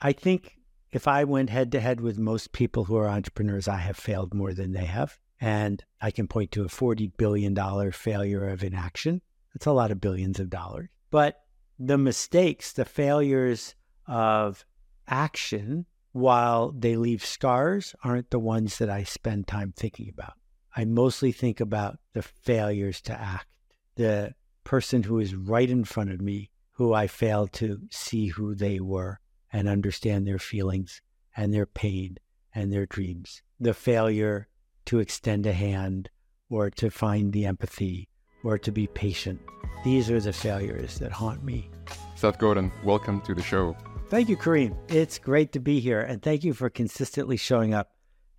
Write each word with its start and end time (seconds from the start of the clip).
I 0.00 0.12
think 0.12 0.58
if 0.92 1.08
I 1.08 1.24
went 1.24 1.50
head 1.50 1.72
to 1.72 1.80
head 1.80 2.00
with 2.00 2.18
most 2.18 2.52
people 2.52 2.84
who 2.84 2.96
are 2.96 3.08
entrepreneurs, 3.08 3.68
I 3.68 3.76
have 3.76 3.96
failed 3.96 4.34
more 4.34 4.52
than 4.52 4.72
they 4.72 4.84
have. 4.84 5.18
And 5.40 5.84
I 6.00 6.10
can 6.10 6.28
point 6.28 6.52
to 6.52 6.64
a 6.64 6.68
$40 6.68 7.12
billion 7.16 7.92
failure 7.92 8.48
of 8.48 8.64
inaction. 8.64 9.20
That's 9.54 9.66
a 9.66 9.72
lot 9.72 9.90
of 9.90 10.00
billions 10.00 10.40
of 10.40 10.50
dollars. 10.50 10.88
But 11.10 11.42
the 11.78 11.98
mistakes, 11.98 12.72
the 12.72 12.84
failures 12.84 13.74
of 14.06 14.64
action, 15.06 15.86
while 16.12 16.72
they 16.72 16.96
leave 16.96 17.24
scars, 17.24 17.94
aren't 18.02 18.30
the 18.30 18.38
ones 18.38 18.78
that 18.78 18.88
I 18.88 19.02
spend 19.04 19.46
time 19.46 19.72
thinking 19.76 20.08
about. 20.08 20.34
I 20.74 20.84
mostly 20.84 21.32
think 21.32 21.60
about 21.60 21.98
the 22.12 22.22
failures 22.22 23.00
to 23.02 23.12
act, 23.12 23.48
the 23.96 24.34
person 24.64 25.02
who 25.02 25.18
is 25.18 25.34
right 25.34 25.68
in 25.68 25.84
front 25.84 26.10
of 26.10 26.20
me 26.20 26.50
who 26.72 26.92
I 26.92 27.06
failed 27.06 27.52
to 27.54 27.80
see 27.90 28.28
who 28.28 28.54
they 28.54 28.80
were 28.80 29.20
and 29.56 29.70
understand 29.70 30.26
their 30.26 30.38
feelings 30.38 31.00
and 31.34 31.52
their 31.54 31.64
pain 31.64 32.18
and 32.54 32.70
their 32.70 32.84
dreams. 32.84 33.40
The 33.58 33.72
failure 33.72 34.48
to 34.84 34.98
extend 34.98 35.46
a 35.46 35.52
hand 35.54 36.10
or 36.50 36.68
to 36.72 36.90
find 36.90 37.32
the 37.32 37.46
empathy 37.46 38.10
or 38.44 38.58
to 38.58 38.70
be 38.70 38.86
patient. 38.88 39.40
These 39.82 40.10
are 40.10 40.20
the 40.20 40.34
failures 40.34 40.98
that 40.98 41.10
haunt 41.10 41.42
me. 41.42 41.70
Seth 42.16 42.38
Godin, 42.38 42.70
welcome 42.84 43.22
to 43.22 43.34
the 43.34 43.42
show. 43.42 43.74
Thank 44.10 44.28
you, 44.28 44.36
Kareem. 44.36 44.76
It's 44.88 45.16
great 45.18 45.52
to 45.52 45.58
be 45.58 45.80
here. 45.80 46.02
And 46.02 46.20
thank 46.20 46.44
you 46.44 46.52
for 46.52 46.68
consistently 46.68 47.38
showing 47.38 47.72
up 47.72 47.92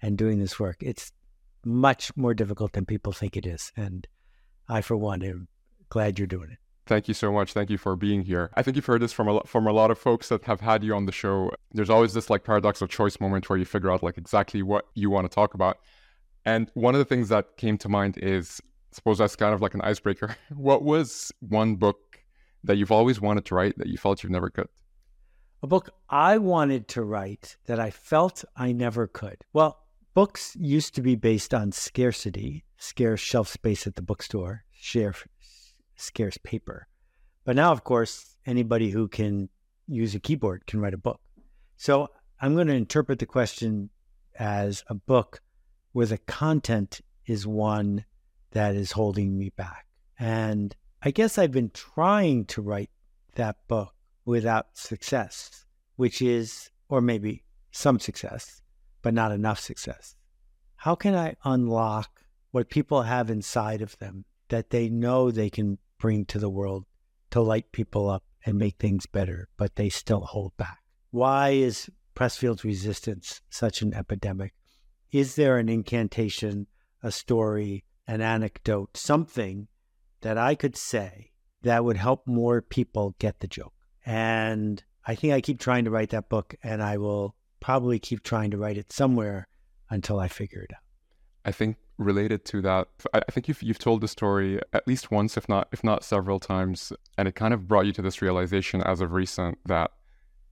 and 0.03 0.19
doing 0.19 0.37
this 0.37 0.59
work. 0.59 0.77
It's 0.81 1.11
much 1.65 2.15
more 2.15 2.35
difficult 2.35 2.73
than 2.73 2.85
people 2.85 3.11
think 3.11 3.35
it 3.35 3.47
is. 3.47 3.71
And 3.75 4.07
I, 4.69 4.81
for 4.81 4.95
one, 4.95 5.23
am 5.23 5.47
glad 5.89 6.19
you're 6.19 6.27
doing 6.27 6.51
it. 6.51 6.59
Thank 6.87 7.07
you 7.07 7.13
so 7.13 7.31
much. 7.31 7.53
Thank 7.53 7.69
you 7.69 7.77
for 7.77 7.95
being 7.95 8.23
here. 8.23 8.49
I 8.55 8.63
think 8.63 8.75
you've 8.75 8.85
heard 8.85 9.01
this 9.01 9.11
from 9.11 9.27
a 9.27 9.33
lot, 9.33 9.47
from 9.47 9.67
a 9.67 9.71
lot 9.71 9.91
of 9.91 9.99
folks 9.99 10.29
that 10.29 10.45
have 10.45 10.61
had 10.61 10.83
you 10.83 10.95
on 10.95 11.05
the 11.05 11.11
show. 11.11 11.51
There's 11.73 11.89
always 11.89 12.13
this 12.13 12.29
like 12.29 12.43
paradox 12.43 12.81
of 12.81 12.89
choice 12.89 13.19
moment 13.19 13.49
where 13.49 13.59
you 13.59 13.65
figure 13.65 13.91
out 13.91 14.03
like 14.03 14.17
exactly 14.17 14.63
what 14.63 14.85
you 14.95 15.09
want 15.09 15.29
to 15.29 15.33
talk 15.33 15.53
about. 15.53 15.77
And 16.45 16.71
one 16.75 16.95
of 16.95 16.99
the 16.99 17.05
things 17.05 17.27
that 17.29 17.57
came 17.57 17.77
to 17.79 17.89
mind 17.89 18.17
is, 18.17 18.61
I 18.93 18.95
suppose 18.95 19.17
that's 19.17 19.35
kind 19.35 19.53
of 19.53 19.61
like 19.61 19.73
an 19.73 19.81
icebreaker. 19.81 20.37
what 20.55 20.81
was 20.81 21.31
one 21.39 21.75
book 21.75 22.19
that 22.63 22.77
you've 22.77 22.91
always 22.91 23.19
wanted 23.19 23.45
to 23.45 23.55
write 23.55 23.77
that 23.77 23.87
you 23.87 23.97
felt 23.97 24.23
you 24.23 24.29
never 24.29 24.49
could? 24.49 24.69
A 25.61 25.67
book 25.67 25.89
I 26.09 26.37
wanted 26.37 26.87
to 26.89 27.03
write 27.03 27.57
that 27.65 27.79
I 27.79 27.89
felt 27.89 28.45
I 28.55 28.71
never 28.71 29.07
could. 29.07 29.43
Well, 29.51 29.79
books 30.13 30.55
used 30.57 30.95
to 30.95 31.01
be 31.01 31.15
based 31.15 31.53
on 31.53 31.71
scarcity, 31.71 32.63
scarce 32.77 33.19
shelf 33.19 33.49
space 33.49 33.85
at 33.87 33.95
the 33.95 34.01
bookstore, 34.01 34.63
share 34.71 35.13
scarce 35.97 36.37
paper. 36.37 36.87
But 37.43 37.55
now, 37.55 37.71
of 37.71 37.83
course, 37.83 38.35
anybody 38.45 38.89
who 38.91 39.07
can 39.07 39.49
use 39.87 40.15
a 40.15 40.19
keyboard 40.19 40.65
can 40.65 40.79
write 40.79 40.93
a 40.93 40.97
book. 40.97 41.19
So 41.75 42.09
I'm 42.39 42.55
going 42.55 42.67
to 42.67 42.73
interpret 42.73 43.19
the 43.19 43.25
question 43.25 43.89
as 44.37 44.83
a 44.87 44.93
book 44.93 45.41
where 45.91 46.05
the 46.05 46.17
content 46.17 47.01
is 47.25 47.47
one 47.47 48.05
that 48.51 48.75
is 48.75 48.91
holding 48.91 49.37
me 49.37 49.49
back. 49.49 49.85
And 50.19 50.75
I 51.01 51.11
guess 51.11 51.37
I've 51.37 51.51
been 51.51 51.71
trying 51.71 52.45
to 52.45 52.61
write 52.61 52.89
that 53.35 53.57
book 53.67 53.93
without 54.25 54.77
success, 54.77 55.65
which 55.95 56.21
is, 56.21 56.69
or 56.89 57.01
maybe 57.01 57.43
some 57.71 57.99
success, 57.99 58.61
but 59.01 59.13
not 59.13 59.31
enough 59.31 59.59
success. 59.59 60.15
How 60.75 60.95
can 60.95 61.15
I 61.15 61.35
unlock 61.43 62.21
what 62.51 62.69
people 62.69 63.03
have 63.03 63.29
inside 63.29 63.81
of 63.81 63.97
them 63.99 64.25
that 64.49 64.69
they 64.69 64.89
know 64.89 65.31
they 65.31 65.49
can 65.49 65.77
bring 65.97 66.25
to 66.25 66.39
the 66.39 66.49
world 66.49 66.85
to 67.31 67.41
light 67.41 67.71
people 67.71 68.09
up 68.09 68.23
and 68.45 68.57
make 68.57 68.77
things 68.77 69.05
better, 69.05 69.49
but 69.57 69.75
they 69.75 69.89
still 69.89 70.21
hold 70.21 70.55
back? 70.57 70.79
Why 71.11 71.49
is 71.49 71.89
Pressfield's 72.15 72.63
resistance 72.63 73.41
such 73.49 73.81
an 73.81 73.93
epidemic? 73.93 74.53
Is 75.11 75.35
there 75.35 75.57
an 75.57 75.69
incantation, 75.69 76.67
a 77.03 77.11
story, 77.11 77.83
an 78.07 78.21
anecdote, 78.21 78.97
something 78.97 79.67
that 80.21 80.37
I 80.37 80.55
could 80.55 80.75
say 80.75 81.31
that 81.61 81.83
would 81.83 81.97
help 81.97 82.25
more 82.25 82.61
people 82.61 83.15
get 83.19 83.39
the 83.39 83.47
joke? 83.47 83.73
And 84.05 84.83
I 85.05 85.15
think 85.15 85.33
I 85.33 85.41
keep 85.41 85.59
trying 85.59 85.85
to 85.85 85.91
write 85.91 86.09
that 86.09 86.29
book, 86.29 86.55
and 86.63 86.81
I 86.81 86.97
will 86.97 87.35
probably 87.59 87.99
keep 87.99 88.23
trying 88.23 88.51
to 88.51 88.57
write 88.57 88.77
it 88.77 88.91
somewhere 88.91 89.47
until 89.89 90.19
I 90.19 90.27
figure 90.27 90.61
it 90.61 90.71
out. 90.73 90.83
I 91.45 91.51
think 91.51 91.77
related 91.97 92.45
to 92.45 92.61
that, 92.61 92.87
I 93.13 93.31
think 93.31 93.47
you've 93.47 93.61
you've 93.63 93.79
told 93.79 94.01
the 94.01 94.07
story 94.07 94.59
at 94.73 94.87
least 94.87 95.11
once, 95.11 95.37
if 95.37 95.49
not 95.49 95.67
if 95.71 95.83
not 95.83 96.03
several 96.03 96.39
times, 96.39 96.93
and 97.17 97.27
it 97.27 97.35
kind 97.35 97.53
of 97.53 97.67
brought 97.67 97.85
you 97.85 97.93
to 97.93 98.01
this 98.01 98.21
realization 98.21 98.81
as 98.81 99.01
of 99.01 99.13
recent 99.13 99.57
that 99.65 99.91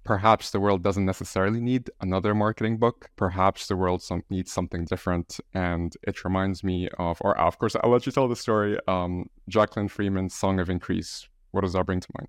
perhaps 0.03 0.51
the 0.51 0.59
world 0.59 0.83
doesn't 0.83 1.06
necessarily 1.06 1.59
need 1.59 1.89
another 2.00 2.33
marketing 2.33 2.78
book. 2.78 3.09
Perhaps 3.16 3.67
the 3.67 3.75
world 3.75 4.01
some, 4.01 4.23
needs 4.29 4.51
something 4.51 4.85
different, 4.85 5.39
and 5.53 5.95
it 6.03 6.23
reminds 6.23 6.63
me 6.63 6.88
of, 7.00 7.17
or 7.22 7.38
of 7.38 7.57
course, 7.59 7.75
I'll 7.83 7.89
let 7.89 8.06
you 8.06 8.12
tell 8.12 8.27
the 8.27 8.35
story. 8.35 8.77
Um, 8.88 9.29
Jacqueline 9.50 9.88
Freeman's 9.88 10.33
"Song 10.33 10.59
of 10.59 10.69
Increase." 10.69 11.27
What 11.51 11.62
does 11.62 11.73
that 11.73 11.85
bring 11.85 12.01
to 12.01 12.07
mind? 12.17 12.27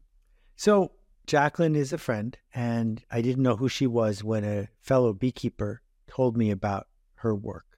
So 0.57 0.93
Jacqueline 1.27 1.75
is 1.75 1.93
a 1.93 1.99
friend, 1.99 2.37
and 2.55 3.03
I 3.11 3.21
didn't 3.21 3.43
know 3.43 3.57
who 3.57 3.69
she 3.69 3.87
was 3.87 4.23
when 4.23 4.45
a 4.45 4.69
fellow 4.81 5.13
beekeeper 5.13 5.83
told 6.07 6.37
me 6.37 6.51
about 6.51 6.87
her 7.17 7.35
work. 7.35 7.76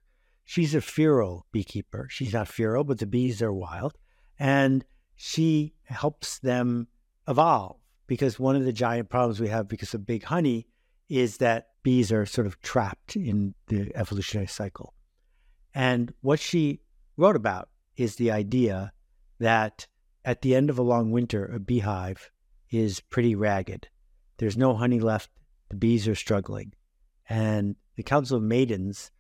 She's 0.49 0.75
a 0.75 0.81
feral 0.81 1.45
beekeeper. 1.53 2.09
She's 2.11 2.33
not 2.33 2.49
feral, 2.49 2.83
but 2.83 3.01
the 3.01 3.07
bees 3.07 3.43
are 3.43 3.53
wild. 3.53 3.99
And 4.39 4.83
she 5.15 5.75
helps 5.85 6.39
them 6.39 6.89
evolve 7.29 7.77
because 8.07 8.41
one 8.41 8.57
of 8.57 8.65
the 8.65 8.73
giant 8.73 9.11
problems 9.11 9.41
we 9.41 9.49
have 9.49 9.69
because 9.69 9.93
of 9.93 10.07
big 10.07 10.25
honey 10.25 10.67
is 11.07 11.37
that 11.37 11.67
bees 11.83 12.11
are 12.11 12.25
sort 12.25 12.47
of 12.47 12.59
trapped 12.63 13.15
in 13.15 13.57
the 13.67 13.93
evolutionary 13.95 14.47
cycle. 14.47 14.95
And 15.75 16.15
what 16.23 16.41
she 16.41 16.81
wrote 17.19 17.37
about 17.37 17.69
is 17.99 18.17
the 18.17 18.31
idea 18.31 18.95
that 19.41 19.87
at 20.25 20.41
the 20.41 20.55
end 20.55 20.71
of 20.71 20.79
a 20.79 20.83
long 20.83 21.11
winter, 21.11 21.45
a 21.45 21.61
beehive 21.61 22.31
is 22.71 23.01
pretty 23.01 23.35
ragged. 23.35 23.89
There's 24.39 24.57
no 24.57 24.75
honey 24.75 25.01
left. 25.01 25.29
The 25.69 25.77
bees 25.77 26.09
are 26.09 26.15
struggling. 26.15 26.73
And 27.29 27.77
the 27.97 28.03
Council 28.03 28.39
of 28.39 28.43
Maidens 28.43 29.11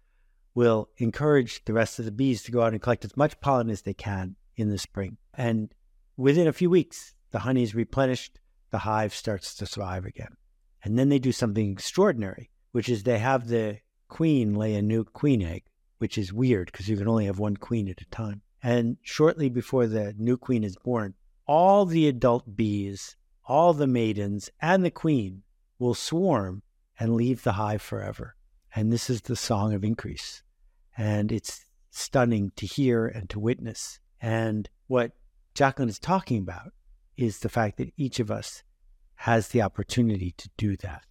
will 0.54 0.88
encourage 0.96 1.64
the 1.64 1.72
rest 1.72 1.98
of 1.98 2.04
the 2.04 2.12
bees 2.12 2.42
to 2.42 2.52
go 2.52 2.62
out 2.62 2.72
and 2.72 2.82
collect 2.82 3.04
as 3.04 3.16
much 3.16 3.40
pollen 3.40 3.70
as 3.70 3.82
they 3.82 3.94
can 3.94 4.36
in 4.56 4.68
the 4.70 4.78
spring. 4.78 5.16
And 5.34 5.72
within 6.16 6.48
a 6.48 6.52
few 6.52 6.70
weeks, 6.70 7.14
the 7.30 7.40
honey 7.40 7.62
is 7.62 7.74
replenished, 7.74 8.40
the 8.70 8.78
hive 8.78 9.14
starts 9.14 9.54
to 9.56 9.66
thrive 9.66 10.04
again. 10.04 10.36
And 10.82 10.98
then 10.98 11.08
they 11.08 11.18
do 11.18 11.32
something 11.32 11.72
extraordinary, 11.72 12.50
which 12.72 12.88
is 12.88 13.02
they 13.02 13.18
have 13.18 13.48
the 13.48 13.78
queen 14.08 14.54
lay 14.54 14.74
a 14.74 14.82
new 14.82 15.04
queen 15.04 15.42
egg, 15.42 15.64
which 15.98 16.18
is 16.18 16.32
weird 16.32 16.70
because 16.72 16.88
you 16.88 16.96
can 16.96 17.08
only 17.08 17.26
have 17.26 17.38
one 17.38 17.56
queen 17.56 17.88
at 17.88 18.00
a 18.00 18.06
time. 18.06 18.42
And 18.62 18.96
shortly 19.02 19.48
before 19.48 19.86
the 19.86 20.14
new 20.18 20.36
queen 20.36 20.64
is 20.64 20.76
born, 20.76 21.14
all 21.46 21.86
the 21.86 22.08
adult 22.08 22.56
bees, 22.56 23.16
all 23.44 23.72
the 23.72 23.86
maidens, 23.86 24.50
and 24.60 24.84
the 24.84 24.90
queen 24.90 25.42
will 25.78 25.94
swarm 25.94 26.62
and 26.98 27.14
leave 27.14 27.42
the 27.42 27.52
hive 27.52 27.82
forever. 27.82 28.34
And 28.74 28.92
this 28.92 29.08
is 29.10 29.22
the 29.22 29.36
song 29.36 29.74
of 29.74 29.84
increase. 29.84 30.42
And 30.96 31.32
it's 31.32 31.64
stunning 31.90 32.52
to 32.56 32.66
hear 32.66 33.06
and 33.06 33.28
to 33.30 33.40
witness. 33.40 34.00
And 34.20 34.68
what 34.86 35.12
Jacqueline 35.54 35.88
is 35.88 35.98
talking 35.98 36.38
about 36.38 36.72
is 37.16 37.40
the 37.40 37.48
fact 37.48 37.78
that 37.78 37.92
each 37.96 38.20
of 38.20 38.30
us 38.30 38.62
has 39.16 39.48
the 39.48 39.62
opportunity 39.62 40.32
to 40.38 40.48
do 40.56 40.76
that. 40.76 41.02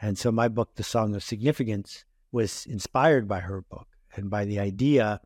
And 0.00 0.18
so 0.18 0.32
my 0.32 0.48
book, 0.48 0.74
The 0.74 0.82
Song 0.82 1.14
of 1.14 1.22
Significance, 1.22 2.04
was 2.32 2.66
inspired 2.66 3.28
by 3.28 3.40
her 3.40 3.62
book 3.62 3.86
and 4.16 4.28
by 4.28 4.44
the 4.44 4.58
idea 4.58 5.20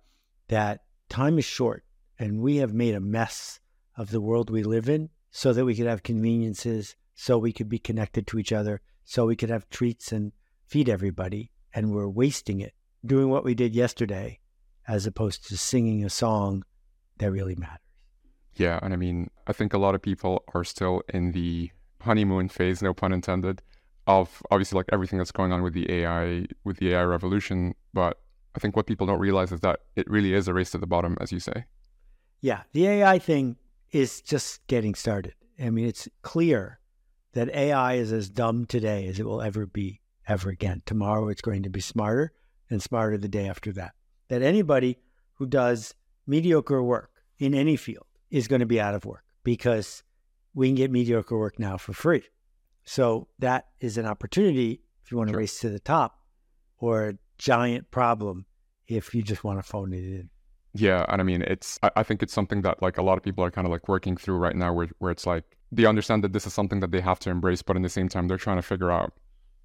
that 0.48 0.82
time 1.08 1.38
is 1.38 1.44
short 1.44 1.84
and 2.18 2.40
we 2.40 2.56
have 2.56 2.74
made 2.74 2.94
a 2.94 3.00
mess 3.00 3.60
of 3.96 4.10
the 4.10 4.20
world 4.20 4.50
we 4.50 4.62
live 4.62 4.88
in 4.88 5.08
so 5.30 5.52
that 5.52 5.64
we 5.64 5.74
could 5.74 5.86
have 5.86 6.02
conveniences, 6.02 6.96
so 7.14 7.38
we 7.38 7.52
could 7.52 7.68
be 7.68 7.78
connected 7.78 8.26
to 8.26 8.38
each 8.38 8.52
other, 8.52 8.80
so 9.04 9.26
we 9.26 9.36
could 9.36 9.50
have 9.50 9.68
treats 9.70 10.12
and 10.12 10.32
feed 10.66 10.88
everybody. 10.88 11.50
And 11.74 11.92
we're 11.92 12.08
wasting 12.08 12.60
it 12.60 12.74
doing 13.04 13.28
what 13.28 13.44
we 13.44 13.54
did 13.54 13.74
yesterday 13.74 14.40
as 14.86 15.06
opposed 15.06 15.46
to 15.48 15.56
singing 15.56 16.04
a 16.04 16.10
song 16.10 16.64
that 17.18 17.30
really 17.30 17.54
matters. 17.54 17.78
Yeah. 18.54 18.78
And 18.82 18.92
I 18.92 18.96
mean, 18.96 19.30
I 19.46 19.52
think 19.52 19.72
a 19.72 19.78
lot 19.78 19.94
of 19.94 20.02
people 20.02 20.44
are 20.54 20.64
still 20.64 21.02
in 21.12 21.32
the 21.32 21.70
honeymoon 22.00 22.48
phase, 22.48 22.82
no 22.82 22.94
pun 22.94 23.12
intended, 23.12 23.62
of 24.06 24.42
obviously 24.50 24.76
like 24.76 24.86
everything 24.92 25.18
that's 25.18 25.30
going 25.30 25.52
on 25.52 25.62
with 25.62 25.74
the 25.74 25.90
AI, 25.92 26.46
with 26.64 26.78
the 26.78 26.94
AI 26.94 27.02
revolution. 27.02 27.74
But 27.92 28.18
I 28.56 28.58
think 28.58 28.74
what 28.74 28.86
people 28.86 29.06
don't 29.06 29.20
realize 29.20 29.52
is 29.52 29.60
that 29.60 29.80
it 29.94 30.08
really 30.10 30.32
is 30.32 30.48
a 30.48 30.54
race 30.54 30.70
to 30.70 30.78
the 30.78 30.86
bottom, 30.86 31.16
as 31.20 31.30
you 31.30 31.38
say. 31.38 31.66
Yeah. 32.40 32.62
The 32.72 32.86
AI 32.86 33.18
thing 33.18 33.56
is 33.92 34.20
just 34.20 34.66
getting 34.66 34.94
started. 34.94 35.34
I 35.62 35.70
mean, 35.70 35.86
it's 35.86 36.08
clear 36.22 36.80
that 37.32 37.50
AI 37.50 37.94
is 37.94 38.12
as 38.12 38.28
dumb 38.28 38.64
today 38.64 39.06
as 39.06 39.20
it 39.20 39.26
will 39.26 39.42
ever 39.42 39.66
be 39.66 40.00
ever 40.28 40.50
again. 40.50 40.82
Tomorrow 40.86 41.28
it's 41.28 41.40
going 41.40 41.62
to 41.64 41.70
be 41.70 41.80
smarter 41.80 42.32
and 42.70 42.82
smarter 42.82 43.18
the 43.18 43.28
day 43.28 43.48
after 43.48 43.72
that. 43.72 43.92
That 44.28 44.42
anybody 44.42 44.98
who 45.34 45.46
does 45.46 45.94
mediocre 46.26 46.82
work 46.82 47.10
in 47.38 47.54
any 47.54 47.76
field 47.76 48.06
is 48.30 48.48
going 48.48 48.60
to 48.60 48.66
be 48.66 48.80
out 48.80 48.94
of 48.94 49.04
work 49.04 49.24
because 49.42 50.02
we 50.54 50.68
can 50.68 50.74
get 50.74 50.90
mediocre 50.90 51.38
work 51.38 51.58
now 51.58 51.76
for 51.76 51.92
free. 51.92 52.24
So 52.84 53.28
that 53.38 53.66
is 53.80 53.96
an 53.98 54.06
opportunity 54.06 54.82
if 55.04 55.10
you 55.10 55.16
want 55.18 55.28
to 55.28 55.32
Sure. 55.32 55.40
race 55.40 55.60
to 55.60 55.70
the 55.70 55.80
top, 55.80 56.18
or 56.78 57.08
a 57.08 57.14
giant 57.38 57.90
problem 57.90 58.46
if 58.86 59.14
you 59.14 59.22
just 59.22 59.44
want 59.44 59.58
to 59.58 59.62
phone 59.62 59.92
it 59.92 60.04
in. 60.04 60.30
Yeah, 60.74 61.04
and 61.08 61.20
I 61.20 61.24
mean, 61.24 61.42
it's 61.42 61.78
I, 61.82 61.90
I 61.96 62.02
think 62.02 62.22
it's 62.22 62.32
something 62.32 62.62
that 62.62 62.82
like 62.82 62.98
a 62.98 63.02
lot 63.02 63.16
of 63.16 63.24
people 63.24 63.42
are 63.42 63.50
kind 63.50 63.66
of 63.66 63.70
like 63.70 63.88
working 63.88 64.16
through 64.16 64.36
right 64.36 64.54
now, 64.54 64.72
where 64.72 64.88
where 64.98 65.10
it's 65.10 65.26
like 65.26 65.44
they 65.72 65.86
understand 65.86 66.22
that 66.24 66.32
this 66.32 66.46
is 66.46 66.52
something 66.52 66.80
that 66.80 66.90
they 66.90 67.00
have 67.00 67.18
to 67.20 67.30
embrace, 67.30 67.62
but 67.62 67.76
in 67.76 67.82
the 67.82 67.88
same 67.88 68.08
time, 68.08 68.28
they're 68.28 68.36
trying 68.36 68.56
to 68.58 68.62
figure 68.62 68.90
out 68.90 69.12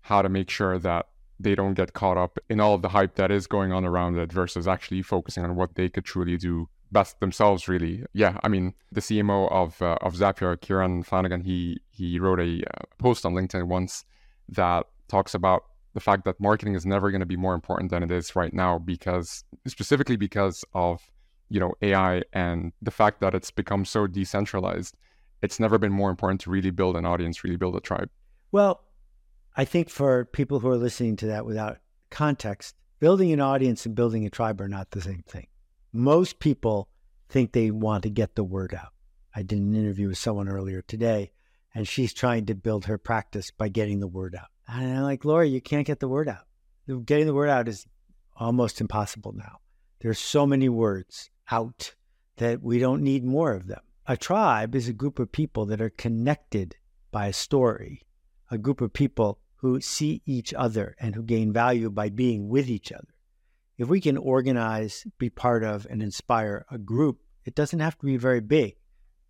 how 0.03 0.21
to 0.21 0.29
make 0.29 0.49
sure 0.49 0.77
that 0.79 1.07
they 1.39 1.55
don't 1.55 1.73
get 1.73 1.93
caught 1.93 2.17
up 2.17 2.37
in 2.49 2.59
all 2.59 2.75
of 2.75 2.81
the 2.81 2.89
hype 2.89 3.15
that 3.15 3.31
is 3.31 3.47
going 3.47 3.71
on 3.71 3.83
around 3.83 4.17
it 4.17 4.31
versus 4.31 4.67
actually 4.67 5.01
focusing 5.01 5.43
on 5.43 5.55
what 5.55 5.75
they 5.75 5.89
could 5.89 6.05
truly 6.05 6.37
do 6.37 6.69
best 6.91 7.19
themselves. 7.19 7.67
Really, 7.67 8.05
yeah. 8.13 8.37
I 8.43 8.49
mean, 8.49 8.73
the 8.91 9.01
CMO 9.01 9.51
of 9.51 9.81
uh, 9.81 9.97
of 10.01 10.13
Zapier, 10.13 10.59
Kieran 10.59 11.03
Flanagan, 11.03 11.41
he 11.41 11.79
he 11.89 12.19
wrote 12.19 12.39
a 12.39 12.61
uh, 12.61 12.83
post 12.99 13.25
on 13.25 13.33
LinkedIn 13.33 13.67
once 13.67 14.05
that 14.49 14.85
talks 15.07 15.33
about 15.33 15.63
the 15.93 15.99
fact 15.99 16.25
that 16.25 16.39
marketing 16.39 16.75
is 16.75 16.85
never 16.85 17.11
going 17.11 17.21
to 17.21 17.25
be 17.25 17.37
more 17.37 17.53
important 17.53 17.91
than 17.91 18.03
it 18.03 18.11
is 18.11 18.35
right 18.35 18.53
now 18.53 18.77
because 18.79 19.43
specifically 19.67 20.15
because 20.17 20.65
of 20.73 21.01
you 21.49 21.59
know 21.59 21.73
AI 21.81 22.23
and 22.33 22.73
the 22.81 22.91
fact 22.91 23.21
that 23.21 23.33
it's 23.33 23.51
become 23.51 23.85
so 23.85 24.07
decentralized 24.07 24.95
it's 25.41 25.59
never 25.59 25.77
been 25.77 25.91
more 25.91 26.09
important 26.09 26.41
to 26.41 26.49
really 26.49 26.71
build 26.71 26.95
an 26.95 27.05
audience 27.05 27.43
really 27.43 27.57
build 27.57 27.75
a 27.75 27.79
tribe 27.79 28.09
Well, 28.51 28.83
I 29.55 29.65
think 29.65 29.89
for 29.89 30.25
people 30.25 30.59
who 30.59 30.67
are 30.69 30.77
listening 30.77 31.15
to 31.17 31.27
that 31.27 31.45
without 31.45 31.77
context, 32.09 32.75
building 32.99 33.31
an 33.31 33.39
audience 33.39 33.85
and 33.85 33.93
building 33.93 34.25
a 34.25 34.29
tribe 34.29 34.59
are 34.61 34.67
not 34.67 34.91
the 34.91 35.01
same 35.01 35.23
thing. 35.27 35.47
Most 35.91 36.39
people 36.39 36.89
think 37.29 37.51
they 37.51 37.69
want 37.69 38.03
to 38.03 38.09
get 38.09 38.35
the 38.35 38.43
word 38.43 38.73
out. 38.73 38.93
I 39.35 39.43
did 39.43 39.59
an 39.59 39.75
interview 39.75 40.07
with 40.07 40.17
someone 40.17 40.47
earlier 40.47 40.81
today, 40.81 41.31
and 41.75 41.87
she's 41.87 42.13
trying 42.13 42.47
to 42.47 42.55
build 42.55 42.85
her 42.85 42.97
practice 42.97 43.51
by 43.51 43.69
getting 43.69 43.99
the 43.99 44.07
word 44.07 44.35
out. 44.35 44.47
And 44.67 44.97
I'm 44.97 45.03
like, 45.03 45.25
Laura, 45.25 45.45
you 45.45 45.61
can't 45.61 45.87
get 45.87 45.99
the 45.99 46.07
word 46.07 46.29
out. 46.29 46.45
Getting 47.05 47.27
the 47.27 47.33
word 47.33 47.49
out 47.49 47.67
is 47.67 47.85
almost 48.35 48.81
impossible 48.81 49.33
now. 49.33 49.59
There's 49.99 50.19
so 50.19 50.45
many 50.47 50.67
words 50.67 51.29
out 51.51 51.93
that 52.37 52.61
we 52.61 52.79
don't 52.79 53.03
need 53.03 53.23
more 53.23 53.53
of 53.53 53.67
them. 53.67 53.81
A 54.07 54.17
tribe 54.17 54.75
is 54.75 54.87
a 54.87 54.93
group 54.93 55.19
of 55.19 55.31
people 55.31 55.65
that 55.67 55.81
are 55.81 55.89
connected 55.91 56.75
by 57.11 57.27
a 57.27 57.33
story, 57.33 58.01
a 58.49 58.57
group 58.57 58.81
of 58.81 58.91
people 58.93 59.39
who 59.63 59.79
see 59.79 60.21
each 60.25 60.53
other 60.53 60.93
and 60.99 61.15
who 61.15 61.23
gain 61.23 61.53
value 61.53 61.89
by 61.89 62.09
being 62.09 62.49
with 62.49 62.69
each 62.69 62.91
other. 62.91 63.15
If 63.77 63.87
we 63.87 64.01
can 64.01 64.17
organize, 64.17 65.07
be 65.17 65.29
part 65.29 65.63
of, 65.63 65.87
and 65.89 66.03
inspire 66.03 66.65
a 66.69 66.77
group, 66.77 67.21
it 67.45 67.55
doesn't 67.55 67.79
have 67.79 67.97
to 67.99 68.05
be 68.05 68.17
very 68.17 68.41
big 68.41 68.75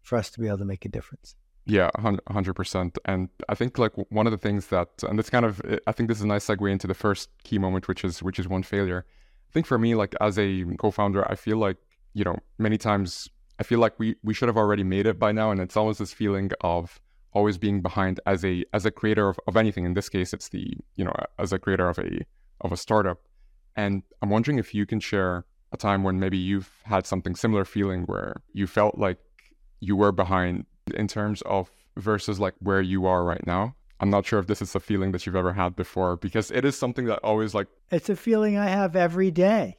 for 0.02 0.18
us 0.18 0.32
to 0.32 0.40
be 0.40 0.48
able 0.48 0.58
to 0.58 0.66
make 0.66 0.86
a 0.86 0.90
difference. 0.90 1.36
yeah 1.66 1.90
100% 1.98 2.98
and 3.06 3.30
i 3.48 3.56
think 3.56 3.78
like 3.78 3.94
one 4.10 4.28
of 4.28 4.32
the 4.32 4.44
things 4.46 4.68
that 4.68 4.90
and 5.08 5.20
it's 5.20 5.30
kind 5.30 5.46
of 5.46 5.62
eh, 5.70 5.78
i 5.90 5.92
think 5.94 6.10
this 6.10 6.18
is 6.18 6.24
a 6.30 6.34
nice 6.36 6.46
segue 6.48 6.70
into 6.76 6.88
the 6.88 7.00
first 7.06 7.30
key 7.48 7.58
moment 7.66 7.88
which 7.88 8.04
is 8.04 8.22
which 8.28 8.38
is 8.42 8.48
one 8.56 8.64
failure 8.64 9.02
i 9.50 9.52
think 9.54 9.66
for 9.72 9.78
me 9.86 9.96
like 10.02 10.14
as 10.28 10.36
a 10.38 10.50
co-founder 10.84 11.22
i 11.32 11.36
feel 11.46 11.60
like 11.66 11.78
you 12.20 12.26
know 12.28 12.38
many 12.58 12.78
times 12.78 13.30
i 13.62 13.64
feel 13.64 13.80
like 13.86 13.94
we 14.02 14.08
we 14.28 14.34
should 14.34 14.50
have 14.52 14.62
already 14.64 14.86
made 14.96 15.06
it 15.12 15.18
by 15.26 15.32
now 15.32 15.48
and 15.52 15.60
it's 15.62 15.78
almost 15.78 16.00
this 16.00 16.14
feeling 16.22 16.52
of 16.62 17.00
always 17.34 17.58
being 17.58 17.82
behind 17.82 18.20
as 18.26 18.44
a 18.46 18.64
as 18.74 18.86
a 18.86 18.92
creator 18.92 19.30
of, 19.30 19.40
of 19.48 19.58
anything. 19.58 19.86
In 19.86 19.94
this 19.94 20.10
case 20.10 20.34
it's 20.34 20.50
the 20.50 20.66
you 20.96 21.04
know 21.06 21.14
as 21.40 21.54
a 21.54 21.60
creator 21.60 21.90
of 21.90 22.00
a 22.00 22.26
of 22.62 22.72
a 22.72 22.78
startup. 22.78 23.20
And 23.76 24.04
i'm 24.22 24.30
wondering 24.30 24.60
if 24.60 24.76
you 24.76 24.86
can 24.86 25.00
share 25.00 25.46
a 25.72 25.78
time 25.78 26.04
when 26.04 26.20
maybe 26.20 26.38
you've 26.38 26.72
had 26.84 27.06
something 27.08 27.36
similar 27.36 27.66
feeling 27.66 28.04
where 28.04 28.36
you 28.54 28.68
felt 28.68 28.98
like 28.98 29.18
you 29.80 29.96
were 29.96 30.12
behind 30.12 30.66
in 30.94 31.08
terms 31.08 31.42
of 31.42 31.70
versus 31.98 32.40
like 32.40 32.54
where 32.60 32.82
you 32.82 33.06
are 33.06 33.24
right 33.24 33.46
now. 33.46 33.76
I'm 34.00 34.10
not 34.10 34.26
sure 34.26 34.40
if 34.40 34.48
this 34.48 34.62
is 34.62 34.76
a 34.76 34.80
feeling 34.80 35.12
that 35.12 35.26
you've 35.26 35.36
ever 35.36 35.54
had 35.54 35.76
before 35.76 36.18
because 36.18 36.52
it 36.52 36.66
is 36.66 36.78
something 36.78 37.06
that 37.06 37.20
always 37.20 37.54
like 37.54 37.68
It's 37.92 38.10
a 38.10 38.16
feeling 38.16 38.58
I 38.58 38.68
have 38.68 38.96
every 38.96 39.32
day. 39.32 39.78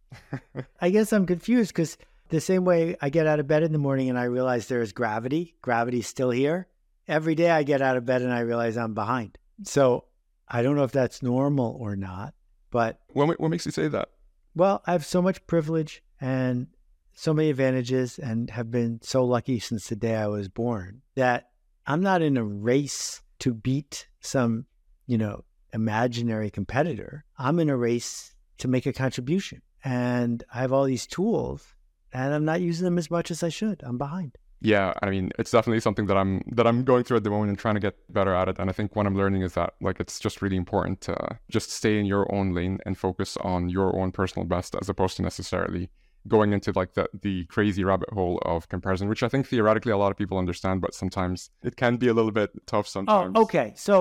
I 0.80 0.90
guess 0.90 1.12
I'm 1.12 1.26
confused 1.26 1.72
because 1.72 1.96
the 2.30 2.40
same 2.40 2.64
way 2.64 2.96
I 3.00 3.10
get 3.10 3.26
out 3.26 3.40
of 3.40 3.46
bed 3.46 3.62
in 3.62 3.72
the 3.72 3.78
morning 3.78 4.08
and 4.08 4.18
I 4.18 4.24
realize 4.24 4.66
there 4.66 4.82
is 4.82 4.92
gravity, 4.92 5.56
gravity's 5.62 6.06
still 6.06 6.30
here. 6.30 6.68
Every 7.06 7.34
day 7.34 7.50
I 7.50 7.62
get 7.62 7.82
out 7.82 7.96
of 7.96 8.04
bed 8.04 8.22
and 8.22 8.32
I 8.32 8.40
realize 8.40 8.76
I'm 8.76 8.94
behind. 8.94 9.36
So 9.64 10.04
I 10.48 10.62
don't 10.62 10.76
know 10.76 10.84
if 10.84 10.92
that's 10.92 11.22
normal 11.22 11.76
or 11.78 11.96
not, 11.96 12.34
but 12.70 13.00
what, 13.12 13.38
what 13.40 13.50
makes 13.50 13.66
you 13.66 13.72
say 13.72 13.88
that 13.88 14.08
well, 14.54 14.82
I 14.86 14.92
have 14.92 15.06
so 15.06 15.22
much 15.22 15.46
privilege 15.46 16.02
and 16.20 16.66
so 17.12 17.32
many 17.32 17.50
advantages 17.50 18.18
and 18.18 18.50
have 18.50 18.70
been 18.70 19.00
so 19.02 19.24
lucky 19.24 19.58
since 19.58 19.88
the 19.88 19.96
day 19.96 20.16
I 20.16 20.26
was 20.26 20.48
born 20.48 21.02
that 21.14 21.50
I'm 21.86 22.02
not 22.02 22.22
in 22.22 22.36
a 22.36 22.44
race 22.44 23.22
to 23.40 23.54
beat 23.54 24.08
some, 24.20 24.66
you 25.06 25.18
know, 25.18 25.44
imaginary 25.72 26.50
competitor. 26.50 27.24
I'm 27.38 27.58
in 27.58 27.70
a 27.70 27.76
race 27.76 28.34
to 28.58 28.68
make 28.68 28.86
a 28.86 28.92
contribution. 28.92 29.62
And 29.84 30.44
I 30.52 30.58
have 30.60 30.72
all 30.72 30.84
these 30.84 31.06
tools 31.06 31.74
and 32.12 32.34
I'm 32.34 32.44
not 32.44 32.60
using 32.60 32.84
them 32.84 32.98
as 32.98 33.10
much 33.10 33.30
as 33.30 33.42
I 33.42 33.48
should. 33.48 33.82
I'm 33.84 33.98
behind. 33.98 34.36
yeah 34.62 34.92
i 35.02 35.08
mean 35.08 35.30
it's 35.38 35.52
definitely 35.56 35.80
something 35.80 36.06
that 36.08 36.18
i'm 36.22 36.32
that 36.58 36.66
i'm 36.66 36.84
going 36.84 37.02
through 37.04 37.16
at 37.16 37.24
the 37.24 37.30
moment 37.30 37.48
and 37.48 37.58
trying 37.58 37.76
to 37.78 37.80
get 37.80 37.94
better 38.12 38.34
at 38.40 38.46
it 38.46 38.58
and 38.58 38.68
i 38.68 38.74
think 38.78 38.94
what 38.94 39.06
i'm 39.06 39.16
learning 39.16 39.40
is 39.40 39.54
that 39.54 39.70
like 39.80 39.98
it's 40.00 40.18
just 40.20 40.42
really 40.42 40.58
important 40.64 41.00
to 41.00 41.14
just 41.56 41.70
stay 41.70 41.94
in 41.98 42.04
your 42.04 42.24
own 42.34 42.52
lane 42.58 42.76
and 42.84 42.98
focus 42.98 43.38
on 43.52 43.70
your 43.70 43.88
own 43.98 44.12
personal 44.12 44.46
best 44.46 44.76
as 44.80 44.88
opposed 44.90 45.16
to 45.16 45.22
necessarily 45.22 45.88
going 46.28 46.52
into 46.52 46.70
like 46.80 46.92
the 46.92 47.08
the 47.22 47.46
crazy 47.46 47.82
rabbit 47.84 48.10
hole 48.10 48.38
of 48.44 48.68
comparison 48.68 49.08
which 49.08 49.22
i 49.22 49.28
think 49.32 49.46
theoretically 49.46 49.92
a 49.92 49.96
lot 49.96 50.10
of 50.12 50.18
people 50.18 50.36
understand 50.36 50.82
but 50.82 50.94
sometimes 50.94 51.48
it 51.62 51.74
can 51.76 51.96
be 51.96 52.08
a 52.08 52.12
little 52.12 52.30
bit 52.40 52.50
tough 52.66 52.86
oh, 52.88 52.96
sometimes 52.96 53.32
Oh, 53.34 53.42
okay. 53.44 53.72
So 53.76 53.94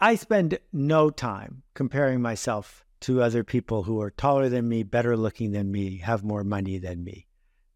I 0.00 0.14
spend 0.14 0.58
no 0.72 1.10
time 1.10 1.62
comparing 1.74 2.22
myself 2.22 2.84
to 3.00 3.22
other 3.22 3.44
people 3.44 3.82
who 3.84 4.00
are 4.00 4.10
taller 4.10 4.48
than 4.48 4.68
me, 4.68 4.82
better 4.82 5.16
looking 5.16 5.52
than 5.52 5.70
me, 5.70 5.98
have 5.98 6.24
more 6.24 6.42
money 6.44 6.78
than 6.78 7.04
me. 7.04 7.26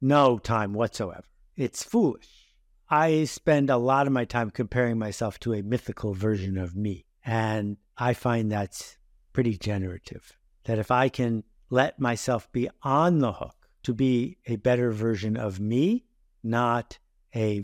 No 0.04 0.36
time 0.36 0.72
whatsoever. 0.72 1.22
It's 1.56 1.84
foolish. 1.84 2.48
I 2.90 3.22
spend 3.22 3.70
a 3.70 3.76
lot 3.76 4.08
of 4.08 4.12
my 4.12 4.24
time 4.24 4.50
comparing 4.50 4.98
myself 4.98 5.38
to 5.40 5.54
a 5.54 5.62
mythical 5.62 6.12
version 6.12 6.58
of 6.58 6.74
me. 6.74 7.06
And 7.24 7.76
I 7.96 8.12
find 8.12 8.50
that's 8.50 8.98
pretty 9.32 9.56
generative. 9.56 10.36
That 10.64 10.80
if 10.80 10.90
I 10.90 11.08
can 11.08 11.44
let 11.70 12.00
myself 12.00 12.50
be 12.50 12.68
on 12.82 13.20
the 13.20 13.32
hook 13.32 13.54
to 13.84 13.94
be 13.94 14.38
a 14.44 14.56
better 14.56 14.90
version 14.90 15.36
of 15.36 15.60
me, 15.60 16.04
not 16.42 16.98
a, 17.32 17.62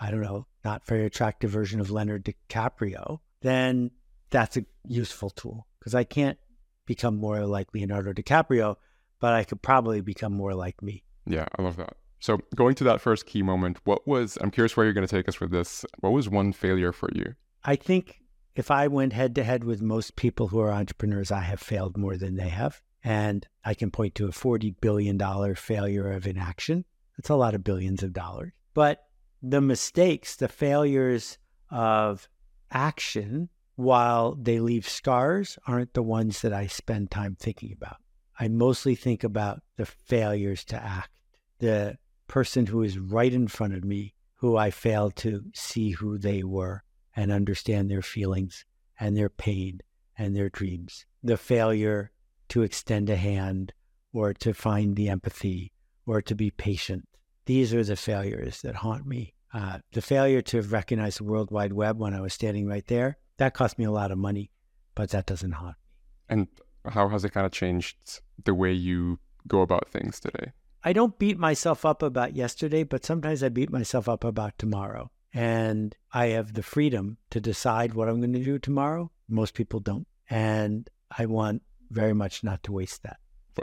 I 0.00 0.10
don't 0.10 0.22
know, 0.22 0.48
not 0.64 0.86
very 0.86 1.06
attractive 1.06 1.50
version 1.50 1.80
of 1.80 1.92
Leonard 1.92 2.24
DiCaprio, 2.24 3.20
then 3.42 3.92
that's 4.30 4.56
a 4.56 4.66
useful 4.88 5.30
tool 5.30 5.68
because 5.78 5.94
I 5.94 6.02
can't 6.02 6.38
become 6.84 7.16
more 7.16 7.46
like 7.46 7.72
Leonardo 7.72 8.12
DiCaprio, 8.12 8.74
but 9.20 9.34
I 9.34 9.44
could 9.44 9.62
probably 9.62 10.00
become 10.00 10.32
more 10.32 10.54
like 10.54 10.82
me. 10.82 11.04
Yeah, 11.26 11.46
I 11.58 11.62
love 11.62 11.76
that. 11.76 11.96
So 12.20 12.38
going 12.54 12.74
to 12.76 12.84
that 12.84 13.00
first 13.00 13.26
key 13.26 13.42
moment, 13.42 13.78
what 13.84 14.06
was 14.06 14.38
I'm 14.40 14.50
curious 14.50 14.76
where 14.76 14.84
you're 14.86 14.94
going 14.94 15.06
to 15.06 15.16
take 15.16 15.28
us 15.28 15.40
with 15.40 15.50
this. 15.50 15.84
What 16.00 16.12
was 16.12 16.28
one 16.28 16.52
failure 16.52 16.92
for 16.92 17.10
you? 17.14 17.34
I 17.64 17.76
think 17.76 18.20
if 18.54 18.70
I 18.70 18.88
went 18.88 19.12
head 19.12 19.34
to 19.34 19.44
head 19.44 19.64
with 19.64 19.82
most 19.82 20.16
people 20.16 20.48
who 20.48 20.60
are 20.60 20.72
entrepreneurs, 20.72 21.30
I 21.30 21.40
have 21.40 21.60
failed 21.60 21.96
more 21.96 22.16
than 22.16 22.36
they 22.36 22.48
have. 22.48 22.80
And 23.04 23.46
I 23.64 23.74
can 23.74 23.90
point 23.90 24.14
to 24.16 24.26
a 24.26 24.30
$40 24.30 24.74
billion 24.80 25.54
failure 25.54 26.10
of 26.10 26.26
inaction. 26.26 26.84
That's 27.16 27.28
a 27.28 27.36
lot 27.36 27.54
of 27.54 27.62
billions 27.62 28.02
of 28.02 28.12
dollars. 28.12 28.52
But 28.74 29.04
the 29.42 29.60
mistakes, 29.60 30.36
the 30.36 30.48
failures 30.48 31.38
of 31.70 32.28
action, 32.70 33.48
while 33.76 34.34
they 34.34 34.58
leave 34.58 34.88
scars, 34.88 35.58
aren't 35.66 35.94
the 35.94 36.02
ones 36.02 36.40
that 36.42 36.52
I 36.52 36.66
spend 36.66 37.10
time 37.10 37.36
thinking 37.38 37.72
about. 37.72 37.98
I 38.40 38.48
mostly 38.48 38.94
think 38.94 39.22
about 39.22 39.62
the 39.76 39.86
failures 39.86 40.64
to 40.64 40.76
act, 40.76 41.15
the 41.58 41.98
person 42.28 42.66
who 42.66 42.82
is 42.82 42.98
right 42.98 43.32
in 43.32 43.48
front 43.48 43.74
of 43.74 43.84
me, 43.84 44.14
who 44.36 44.56
I 44.56 44.70
failed 44.70 45.16
to 45.16 45.44
see 45.54 45.90
who 45.90 46.18
they 46.18 46.42
were 46.42 46.82
and 47.14 47.32
understand 47.32 47.90
their 47.90 48.02
feelings 48.02 48.64
and 49.00 49.16
their 49.16 49.30
pain 49.30 49.80
and 50.18 50.36
their 50.36 50.50
dreams. 50.50 51.06
The 51.22 51.36
failure 51.36 52.10
to 52.48 52.62
extend 52.62 53.10
a 53.10 53.16
hand 53.16 53.72
or 54.12 54.32
to 54.34 54.54
find 54.54 54.96
the 54.96 55.08
empathy 55.08 55.72
or 56.06 56.22
to 56.22 56.34
be 56.34 56.50
patient. 56.50 57.08
These 57.46 57.74
are 57.74 57.84
the 57.84 57.96
failures 57.96 58.62
that 58.62 58.76
haunt 58.76 59.06
me. 59.06 59.34
Uh, 59.52 59.78
the 59.92 60.02
failure 60.02 60.42
to 60.42 60.62
recognize 60.62 61.16
the 61.16 61.24
World 61.24 61.50
Wide 61.50 61.72
Web 61.72 61.98
when 61.98 62.14
I 62.14 62.20
was 62.20 62.34
standing 62.34 62.66
right 62.66 62.86
there, 62.86 63.18
that 63.38 63.54
cost 63.54 63.78
me 63.78 63.84
a 63.84 63.90
lot 63.90 64.10
of 64.10 64.18
money, 64.18 64.50
but 64.94 65.10
that 65.10 65.26
doesn't 65.26 65.52
haunt 65.52 65.76
me. 65.76 65.82
And 66.28 66.48
how 66.92 67.08
has 67.08 67.24
it 67.24 67.32
kind 67.32 67.46
of 67.46 67.52
changed 67.52 67.96
the 68.44 68.54
way 68.54 68.72
you 68.72 69.18
go 69.46 69.62
about 69.62 69.88
things 69.88 70.20
today? 70.20 70.52
I 70.86 70.92
don't 70.92 71.18
beat 71.18 71.36
myself 71.36 71.84
up 71.84 72.00
about 72.00 72.36
yesterday, 72.36 72.84
but 72.84 73.04
sometimes 73.04 73.42
I 73.42 73.48
beat 73.48 73.72
myself 73.72 74.08
up 74.08 74.22
about 74.22 74.56
tomorrow. 74.56 75.10
And 75.34 75.96
I 76.12 76.26
have 76.26 76.54
the 76.54 76.62
freedom 76.62 77.16
to 77.30 77.40
decide 77.40 77.94
what 77.94 78.08
I'm 78.08 78.20
going 78.20 78.32
to 78.34 78.44
do 78.44 78.60
tomorrow. 78.60 79.10
Most 79.28 79.54
people 79.54 79.80
don't. 79.80 80.06
And 80.30 80.88
I 81.18 81.26
want 81.26 81.62
very 81.90 82.14
much 82.14 82.44
not 82.44 82.62
to 82.62 82.72
waste 82.72 83.02
that. 83.02 83.16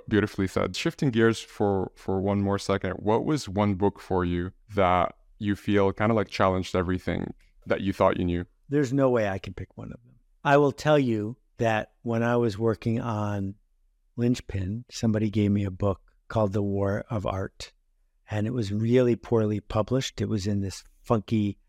Beautifully 0.10 0.48
said. 0.48 0.75
Shifting 0.75 1.12
gears 1.12 1.39
for 1.39 1.94
for 1.96 2.20
one 2.20 2.42
more 2.42 2.60
second, 2.60 2.96
what 2.96 3.24
was 3.24 3.48
one 3.48 3.75
book 3.75 4.01
for 4.01 4.25
you 4.25 4.51
that 4.75 5.15
you 5.39 5.56
feel 5.56 5.94
kind 5.94 6.12
of 6.12 6.18
like 6.18 6.27
challenged 6.27 6.75
everything 6.75 7.34
that 7.68 7.80
you 7.80 7.94
thought 7.94 8.18
you 8.18 8.25
knew? 8.25 8.46
There's 8.68 8.92
no 8.92 9.10
way 9.10 9.30
I 9.30 9.38
can 9.38 9.53
pick 9.53 9.77
one 9.77 9.94
of 9.94 10.03
them. 10.03 10.15
I 10.44 10.58
will 10.58 10.74
tell 10.74 11.00
you 11.00 11.38
that 11.58 11.92
when 12.01 12.22
I 12.22 12.36
was 12.36 12.58
working 12.58 13.00
on 13.00 13.56
Linchpin, 14.18 14.84
somebody 14.92 15.30
gave 15.30 15.51
me 15.51 15.63
a 15.63 15.72
book 15.72 16.01
called 16.34 16.54
The 16.54 16.63
War 16.63 17.06
of 17.12 17.28
Art, 17.28 17.72
and 18.28 18.48
it 18.48 18.54
was 18.54 18.74
really 18.74 19.16
poorly 19.16 19.60
published. 19.60 20.20
It 20.20 20.28
was 20.28 20.48
in 20.48 20.62
this 20.62 20.84
funky 21.04 21.60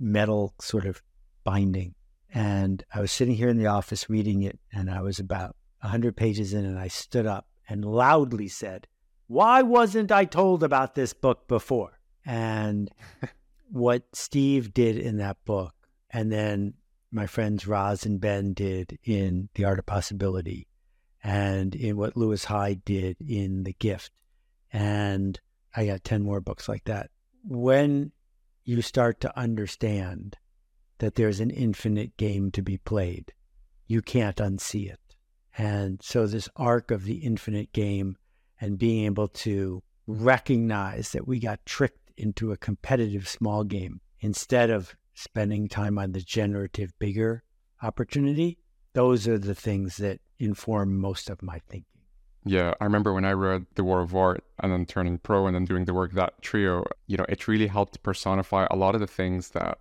metal 0.00 0.54
sort 0.58 0.86
of 0.86 1.02
binding. 1.44 1.94
And 2.32 2.82
I 2.94 3.02
was 3.02 3.12
sitting 3.12 3.34
here 3.34 3.50
in 3.50 3.58
the 3.58 3.66
office 3.66 4.08
reading 4.08 4.42
it, 4.42 4.58
and 4.72 4.90
I 4.90 5.02
was 5.02 5.18
about 5.18 5.54
100 5.80 6.16
pages 6.16 6.54
in, 6.54 6.64
and 6.64 6.78
I 6.78 6.88
stood 6.88 7.26
up 7.26 7.46
and 7.68 7.84
loudly 7.84 8.48
said, 8.48 8.86
Why 9.26 9.60
wasn't 9.60 10.10
I 10.10 10.24
told 10.24 10.62
about 10.62 10.94
this 10.94 11.12
book 11.12 11.46
before? 11.46 12.00
And 12.24 12.90
what 13.70 14.04
Steve 14.14 14.72
did 14.72 14.96
in 14.96 15.18
that 15.18 15.44
book, 15.44 15.74
and 16.08 16.32
then 16.32 16.72
my 17.12 17.26
friends 17.26 17.66
Roz 17.66 18.06
and 18.06 18.18
Ben 18.18 18.54
did 18.54 18.98
in 19.04 19.50
The 19.56 19.66
Art 19.66 19.78
of 19.78 19.84
Possibility, 19.84 20.68
and 21.26 21.74
in 21.74 21.96
what 21.96 22.16
Lewis 22.16 22.44
Hyde 22.44 22.84
did 22.84 23.16
in 23.20 23.64
The 23.64 23.72
Gift. 23.72 24.12
And 24.72 25.40
I 25.74 25.86
got 25.86 26.04
10 26.04 26.22
more 26.22 26.40
books 26.40 26.68
like 26.68 26.84
that. 26.84 27.10
When 27.42 28.12
you 28.62 28.80
start 28.80 29.20
to 29.22 29.36
understand 29.36 30.36
that 30.98 31.16
there's 31.16 31.40
an 31.40 31.50
infinite 31.50 32.16
game 32.16 32.52
to 32.52 32.62
be 32.62 32.78
played, 32.78 33.32
you 33.88 34.02
can't 34.02 34.36
unsee 34.36 34.88
it. 34.88 35.00
And 35.58 36.00
so, 36.00 36.28
this 36.28 36.48
arc 36.54 36.92
of 36.92 37.04
the 37.04 37.16
infinite 37.16 37.72
game 37.72 38.16
and 38.60 38.78
being 38.78 39.06
able 39.06 39.28
to 39.28 39.82
recognize 40.06 41.10
that 41.10 41.26
we 41.26 41.40
got 41.40 41.66
tricked 41.66 42.12
into 42.16 42.52
a 42.52 42.56
competitive 42.56 43.26
small 43.26 43.64
game 43.64 44.00
instead 44.20 44.70
of 44.70 44.94
spending 45.14 45.66
time 45.66 45.98
on 45.98 46.12
the 46.12 46.20
generative 46.20 46.92
bigger 47.00 47.42
opportunity, 47.82 48.58
those 48.92 49.26
are 49.26 49.38
the 49.38 49.54
things 49.54 49.96
that 49.96 50.20
inform 50.38 50.98
most 50.98 51.30
of 51.30 51.42
my 51.42 51.58
thinking. 51.68 51.86
Yeah, 52.44 52.74
I 52.80 52.84
remember 52.84 53.12
when 53.12 53.24
I 53.24 53.32
read 53.32 53.66
The 53.74 53.82
War 53.82 54.00
of 54.00 54.14
Art 54.14 54.44
and 54.60 54.70
then 54.70 54.86
turning 54.86 55.18
pro 55.18 55.46
and 55.46 55.54
then 55.54 55.64
doing 55.64 55.84
the 55.84 55.94
work 55.94 56.12
that 56.12 56.40
trio, 56.42 56.84
you 57.08 57.16
know, 57.16 57.26
it 57.28 57.48
really 57.48 57.66
helped 57.66 58.00
personify 58.04 58.68
a 58.70 58.76
lot 58.76 58.94
of 58.94 59.00
the 59.00 59.06
things 59.08 59.50
that 59.50 59.78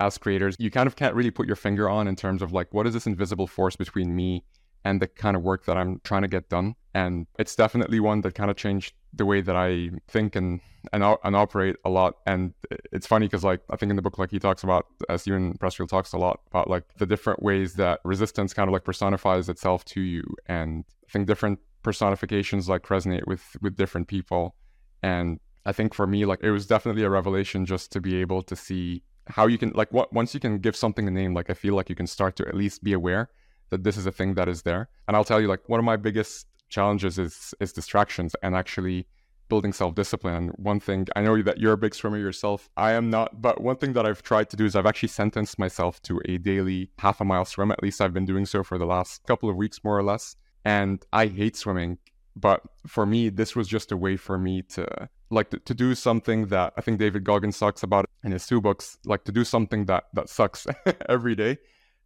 as 0.00 0.18
creators 0.18 0.56
you 0.58 0.70
kind 0.70 0.86
of 0.86 0.96
can't 0.96 1.14
really 1.14 1.30
put 1.30 1.46
your 1.46 1.56
finger 1.56 1.88
on 1.88 2.06
in 2.06 2.16
terms 2.16 2.42
of 2.42 2.52
like 2.52 2.72
what 2.74 2.86
is 2.86 2.94
this 2.94 3.06
invisible 3.06 3.46
force 3.46 3.76
between 3.76 4.14
me 4.14 4.44
and 4.84 5.00
the 5.00 5.06
kind 5.06 5.36
of 5.36 5.42
work 5.42 5.64
that 5.64 5.76
I'm 5.76 6.00
trying 6.04 6.22
to 6.22 6.28
get 6.28 6.48
done. 6.48 6.76
And 6.96 7.26
it's 7.38 7.54
definitely 7.54 8.00
one 8.00 8.22
that 8.22 8.34
kind 8.34 8.50
of 8.50 8.56
changed 8.56 8.94
the 9.12 9.26
way 9.26 9.42
that 9.42 9.54
I 9.54 9.90
think 10.08 10.34
and 10.34 10.60
and, 10.94 11.04
and 11.24 11.36
operate 11.36 11.76
a 11.84 11.90
lot. 11.90 12.14
And 12.26 12.54
it's 12.90 13.06
funny 13.06 13.26
because 13.26 13.44
like 13.44 13.60
I 13.68 13.76
think 13.76 13.90
in 13.90 13.96
the 13.96 14.02
book 14.02 14.16
like 14.16 14.30
he 14.30 14.38
talks 14.38 14.62
about 14.62 14.86
uh, 15.02 15.12
as 15.12 15.22
Steven 15.22 15.52
Pressfield 15.58 15.90
talks 15.90 16.14
a 16.14 16.16
lot 16.16 16.40
about 16.50 16.70
like 16.70 16.84
the 16.96 17.04
different 17.04 17.42
ways 17.42 17.74
that 17.74 18.00
resistance 18.02 18.54
kind 18.54 18.66
of 18.66 18.72
like 18.72 18.84
personifies 18.84 19.50
itself 19.50 19.84
to 19.86 20.00
you. 20.00 20.24
And 20.46 20.86
I 21.06 21.12
think 21.12 21.26
different 21.26 21.58
personifications 21.82 22.66
like 22.66 22.84
resonate 22.84 23.26
with 23.26 23.44
with 23.60 23.76
different 23.76 24.08
people. 24.08 24.54
And 25.02 25.38
I 25.66 25.72
think 25.72 25.92
for 25.92 26.06
me 26.06 26.24
like 26.24 26.40
it 26.42 26.50
was 26.50 26.66
definitely 26.66 27.02
a 27.02 27.10
revelation 27.10 27.66
just 27.66 27.92
to 27.92 28.00
be 28.00 28.22
able 28.22 28.40
to 28.44 28.56
see 28.56 29.02
how 29.26 29.46
you 29.48 29.58
can 29.58 29.70
like 29.74 29.92
what 29.92 30.14
once 30.14 30.32
you 30.32 30.40
can 30.40 30.60
give 30.60 30.74
something 30.74 31.06
a 31.06 31.10
name 31.10 31.34
like 31.34 31.50
I 31.50 31.54
feel 31.54 31.74
like 31.74 31.90
you 31.90 31.94
can 31.94 32.06
start 32.06 32.36
to 32.36 32.48
at 32.48 32.54
least 32.54 32.82
be 32.82 32.94
aware 32.94 33.28
that 33.70 33.84
this 33.84 33.96
is 33.96 34.06
a 34.06 34.12
thing 34.12 34.34
that 34.34 34.48
is 34.48 34.62
there. 34.62 34.88
And 35.06 35.16
I'll 35.16 35.24
tell 35.24 35.40
you, 35.40 35.48
like 35.48 35.68
one 35.68 35.80
of 35.80 35.84
my 35.84 35.96
biggest 35.96 36.46
challenges 36.68 37.18
is 37.18 37.54
is 37.60 37.72
distractions 37.72 38.34
and 38.42 38.54
actually 38.54 39.06
building 39.48 39.72
self-discipline. 39.72 40.34
and 40.34 40.50
One 40.56 40.80
thing 40.80 41.06
I 41.14 41.22
know 41.22 41.40
that 41.42 41.58
you're 41.58 41.74
a 41.74 41.78
big 41.78 41.94
swimmer 41.94 42.18
yourself. 42.18 42.68
I 42.76 42.92
am 42.92 43.10
not, 43.10 43.40
but 43.40 43.60
one 43.60 43.76
thing 43.76 43.92
that 43.92 44.04
I've 44.04 44.22
tried 44.22 44.50
to 44.50 44.56
do 44.56 44.64
is 44.64 44.74
I've 44.74 44.86
actually 44.86 45.10
sentenced 45.10 45.58
myself 45.58 46.02
to 46.02 46.20
a 46.24 46.38
daily 46.38 46.90
half 46.98 47.20
a 47.20 47.24
mile 47.24 47.44
swim. 47.44 47.70
At 47.70 47.82
least 47.82 48.00
I've 48.00 48.12
been 48.12 48.24
doing 48.24 48.46
so 48.46 48.62
for 48.62 48.78
the 48.78 48.86
last 48.86 49.24
couple 49.26 49.48
of 49.48 49.56
weeks, 49.56 49.82
more 49.84 49.96
or 49.96 50.02
less. 50.02 50.36
And 50.64 51.04
I 51.12 51.26
hate 51.26 51.56
swimming, 51.56 51.98
but 52.34 52.60
for 52.86 53.06
me, 53.06 53.28
this 53.28 53.54
was 53.54 53.68
just 53.68 53.92
a 53.92 53.96
way 53.96 54.16
for 54.16 54.36
me 54.36 54.62
to 54.62 55.08
like 55.30 55.50
to, 55.50 55.58
to 55.60 55.74
do 55.74 55.94
something 55.94 56.46
that 56.46 56.72
I 56.76 56.80
think 56.80 56.98
David 56.98 57.24
Goggins 57.24 57.58
talks 57.58 57.82
about 57.82 58.06
in 58.24 58.32
his 58.32 58.46
two 58.46 58.60
books, 58.60 58.98
like 59.04 59.24
to 59.24 59.32
do 59.32 59.44
something 59.44 59.86
that 59.86 60.04
that 60.14 60.28
sucks 60.28 60.66
every 61.08 61.36
day 61.36 61.58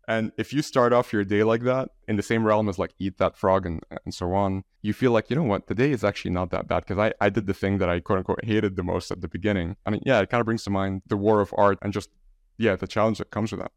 and 0.09 0.33
if 0.37 0.53
you 0.53 0.63
start 0.63 0.93
off 0.93 1.13
your 1.13 1.25
day 1.25 1.45
like 1.45 1.63
that, 1.63 1.91
in 2.09 2.17
the 2.17 2.23
same 2.23 2.45
realm 2.45 2.69
as 2.69 2.79
like 2.79 2.95
eat 2.99 3.19
that 3.19 3.37
frog 3.37 3.67
and, 3.67 3.81
and 4.05 4.13
so 4.13 4.33
on, 4.33 4.65
you 4.83 4.93
feel 4.93 5.13
like, 5.13 5.31
you 5.31 5.37
know 5.37 5.43
what, 5.43 5.67
the 5.67 5.75
day 5.75 5.91
is 5.93 6.03
actually 6.03 6.33
not 6.33 6.51
that 6.51 6.67
bad 6.67 6.81
because 6.87 6.99
I, 6.99 7.13
I 7.21 7.31
did 7.31 7.47
the 7.47 7.55
thing 7.55 7.79
that 7.79 7.89
I 7.89 8.01
quote 8.01 8.19
unquote 8.19 8.45
hated 8.45 8.77
the 8.77 8.83
most 8.83 9.11
at 9.11 9.21
the 9.21 9.29
beginning. 9.29 9.77
I 9.87 9.91
mean, 9.91 10.03
yeah, 10.05 10.21
it 10.21 10.31
kind 10.31 10.41
of 10.41 10.47
brings 10.47 10.65
to 10.65 10.71
mind 10.71 11.03
the 11.07 11.17
war 11.17 11.41
of 11.41 11.55
art 11.57 11.79
and 11.83 11.93
just, 11.93 12.11
yeah, 12.59 12.77
the 12.77 12.87
challenge 12.87 13.19
that 13.19 13.31
comes 13.31 13.53
with 13.53 13.61
that. 13.61 13.73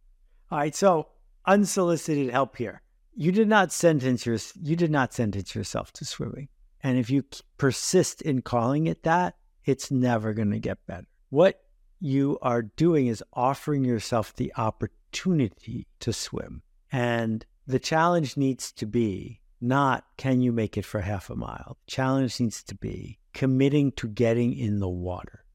All 0.51 0.57
right. 0.57 0.73
So 0.73 1.09
unsolicited 1.45 2.31
help 2.31 2.55
here. 2.57 2.81
You 3.15 3.31
did 3.31 3.47
not 3.47 3.71
sentence 3.71 4.25
your, 4.25 4.37
you 4.61 4.75
did 4.75 4.91
not 4.91 5.13
sentence 5.13 5.53
yourself 5.53 5.93
to 5.93 6.05
swimming. 6.05 6.47
And 6.81 6.97
if 6.97 7.09
you 7.09 7.23
persist 7.57 8.21
in 8.21 8.41
calling 8.41 8.87
it 8.87 9.03
that, 9.03 9.35
it's 9.65 9.91
never 9.91 10.33
going 10.33 10.51
to 10.51 10.59
get 10.59 10.85
better. 10.87 11.07
What 11.29 11.61
you 11.99 12.37
are 12.41 12.63
doing 12.63 13.07
is 13.07 13.23
offering 13.33 13.85
yourself 13.85 14.35
the 14.35 14.51
opportunity 14.57 14.97
opportunity 15.13 15.86
to 16.00 16.12
swim. 16.12 16.63
And 16.91 17.46
the 17.67 17.79
challenge 17.79 18.36
needs 18.36 18.72
to 18.74 18.88
be 18.88 19.41
not 19.62 20.05
can 20.17 20.41
you 20.41 20.51
make 20.51 20.75
it 20.75 20.86
for 20.86 21.01
half 21.01 21.29
a 21.29 21.36
mile? 21.36 21.77
Challenge 21.88 22.39
needs 22.39 22.63
to 22.63 22.75
be 22.75 23.20
committing 23.34 23.91
to 23.93 24.08
getting 24.08 24.58
in 24.58 24.79
the 24.79 24.89
water. 24.89 25.46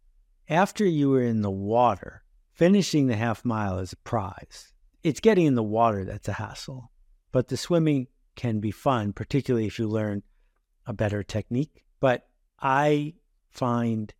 After 0.48 0.86
you 0.86 1.12
are 1.14 1.22
in 1.22 1.42
the 1.42 1.50
water, 1.50 2.22
finishing 2.54 3.08
the 3.08 3.16
half 3.16 3.44
mile 3.44 3.80
is 3.80 3.92
a 3.92 3.96
prize. 3.96 4.72
It's 5.02 5.20
getting 5.20 5.46
in 5.46 5.56
the 5.56 5.62
water 5.62 6.04
that's 6.04 6.28
a 6.28 6.34
hassle. 6.34 6.90
But 7.32 7.48
the 7.48 7.56
swimming 7.56 8.06
can 8.36 8.60
be 8.60 8.70
fun, 8.70 9.12
particularly 9.12 9.66
if 9.66 9.78
you 9.78 9.88
learn 9.88 10.22
a 10.86 10.92
better 10.92 11.22
technique. 11.22 11.84
But 12.00 12.28
I 12.60 13.14
find 13.50 14.14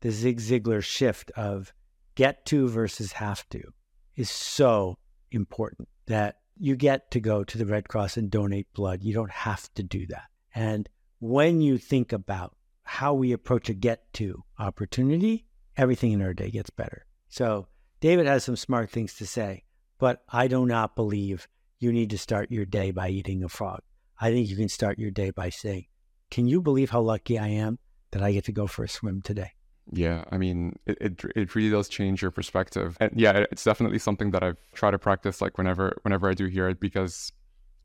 the 0.00 0.10
Zig 0.10 0.40
Ziglar 0.40 0.82
shift 0.82 1.30
of 1.32 1.72
get 2.14 2.46
to 2.46 2.68
versus 2.68 3.12
have 3.12 3.46
to 3.50 3.74
is 4.16 4.30
so 4.30 4.98
important 5.30 5.88
that 6.06 6.38
you 6.56 6.76
get 6.76 7.10
to 7.10 7.20
go 7.20 7.44
to 7.44 7.58
the 7.58 7.66
Red 7.66 7.88
Cross 7.88 8.16
and 8.16 8.30
donate 8.30 8.72
blood. 8.74 9.02
You 9.02 9.12
don't 9.14 9.30
have 9.30 9.72
to 9.74 9.82
do 9.82 10.06
that. 10.08 10.24
And 10.54 10.88
when 11.18 11.60
you 11.60 11.78
think 11.78 12.12
about 12.12 12.56
how 12.84 13.14
we 13.14 13.32
approach 13.32 13.68
a 13.68 13.74
get 13.74 14.12
to 14.14 14.44
opportunity, 14.58 15.46
everything 15.76 16.12
in 16.12 16.22
our 16.22 16.34
day 16.34 16.50
gets 16.50 16.70
better. 16.70 17.06
So, 17.28 17.66
David 18.00 18.26
has 18.26 18.44
some 18.44 18.56
smart 18.56 18.90
things 18.90 19.14
to 19.14 19.26
say, 19.26 19.64
but 19.98 20.22
I 20.28 20.46
do 20.46 20.66
not 20.66 20.94
believe 20.94 21.48
you 21.78 21.92
need 21.92 22.10
to 22.10 22.18
start 22.18 22.50
your 22.50 22.66
day 22.66 22.90
by 22.90 23.08
eating 23.08 23.42
a 23.42 23.48
frog. 23.48 23.80
I 24.20 24.30
think 24.30 24.48
you 24.48 24.56
can 24.56 24.68
start 24.68 24.98
your 24.98 25.10
day 25.10 25.30
by 25.30 25.50
saying, 25.50 25.86
Can 26.30 26.46
you 26.46 26.60
believe 26.60 26.90
how 26.90 27.00
lucky 27.00 27.38
I 27.38 27.48
am 27.48 27.78
that 28.12 28.22
I 28.22 28.32
get 28.32 28.44
to 28.44 28.52
go 28.52 28.66
for 28.66 28.84
a 28.84 28.88
swim 28.88 29.22
today? 29.22 29.52
Yeah, 29.92 30.24
I 30.30 30.38
mean, 30.38 30.78
it, 30.86 30.98
it, 31.00 31.24
it 31.36 31.54
really 31.54 31.70
does 31.70 31.88
change 31.88 32.22
your 32.22 32.30
perspective, 32.30 32.96
and 33.00 33.12
yeah, 33.14 33.44
it's 33.50 33.64
definitely 33.64 33.98
something 33.98 34.30
that 34.30 34.42
I've 34.42 34.56
tried 34.72 34.92
to 34.92 34.98
practice 34.98 35.42
like 35.42 35.58
whenever 35.58 35.96
whenever 36.02 36.28
I 36.28 36.34
do 36.34 36.46
hear 36.46 36.68
it 36.68 36.80
because 36.80 37.32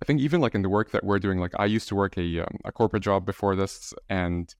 I 0.01 0.05
think 0.05 0.21
even 0.21 0.39
like 0.39 0.55
in 0.55 0.61
the 0.61 0.69
work 0.69 0.91
that 0.91 1.03
we're 1.03 1.19
doing, 1.19 1.39
like 1.39 1.51
I 1.59 1.65
used 1.65 1.89
to 1.89 1.95
work 1.95 2.17
a 2.17 2.39
um, 2.39 2.57
a 2.63 2.71
corporate 2.71 3.03
job 3.03 3.25
before 3.25 3.55
this, 3.55 3.93
and 4.09 4.53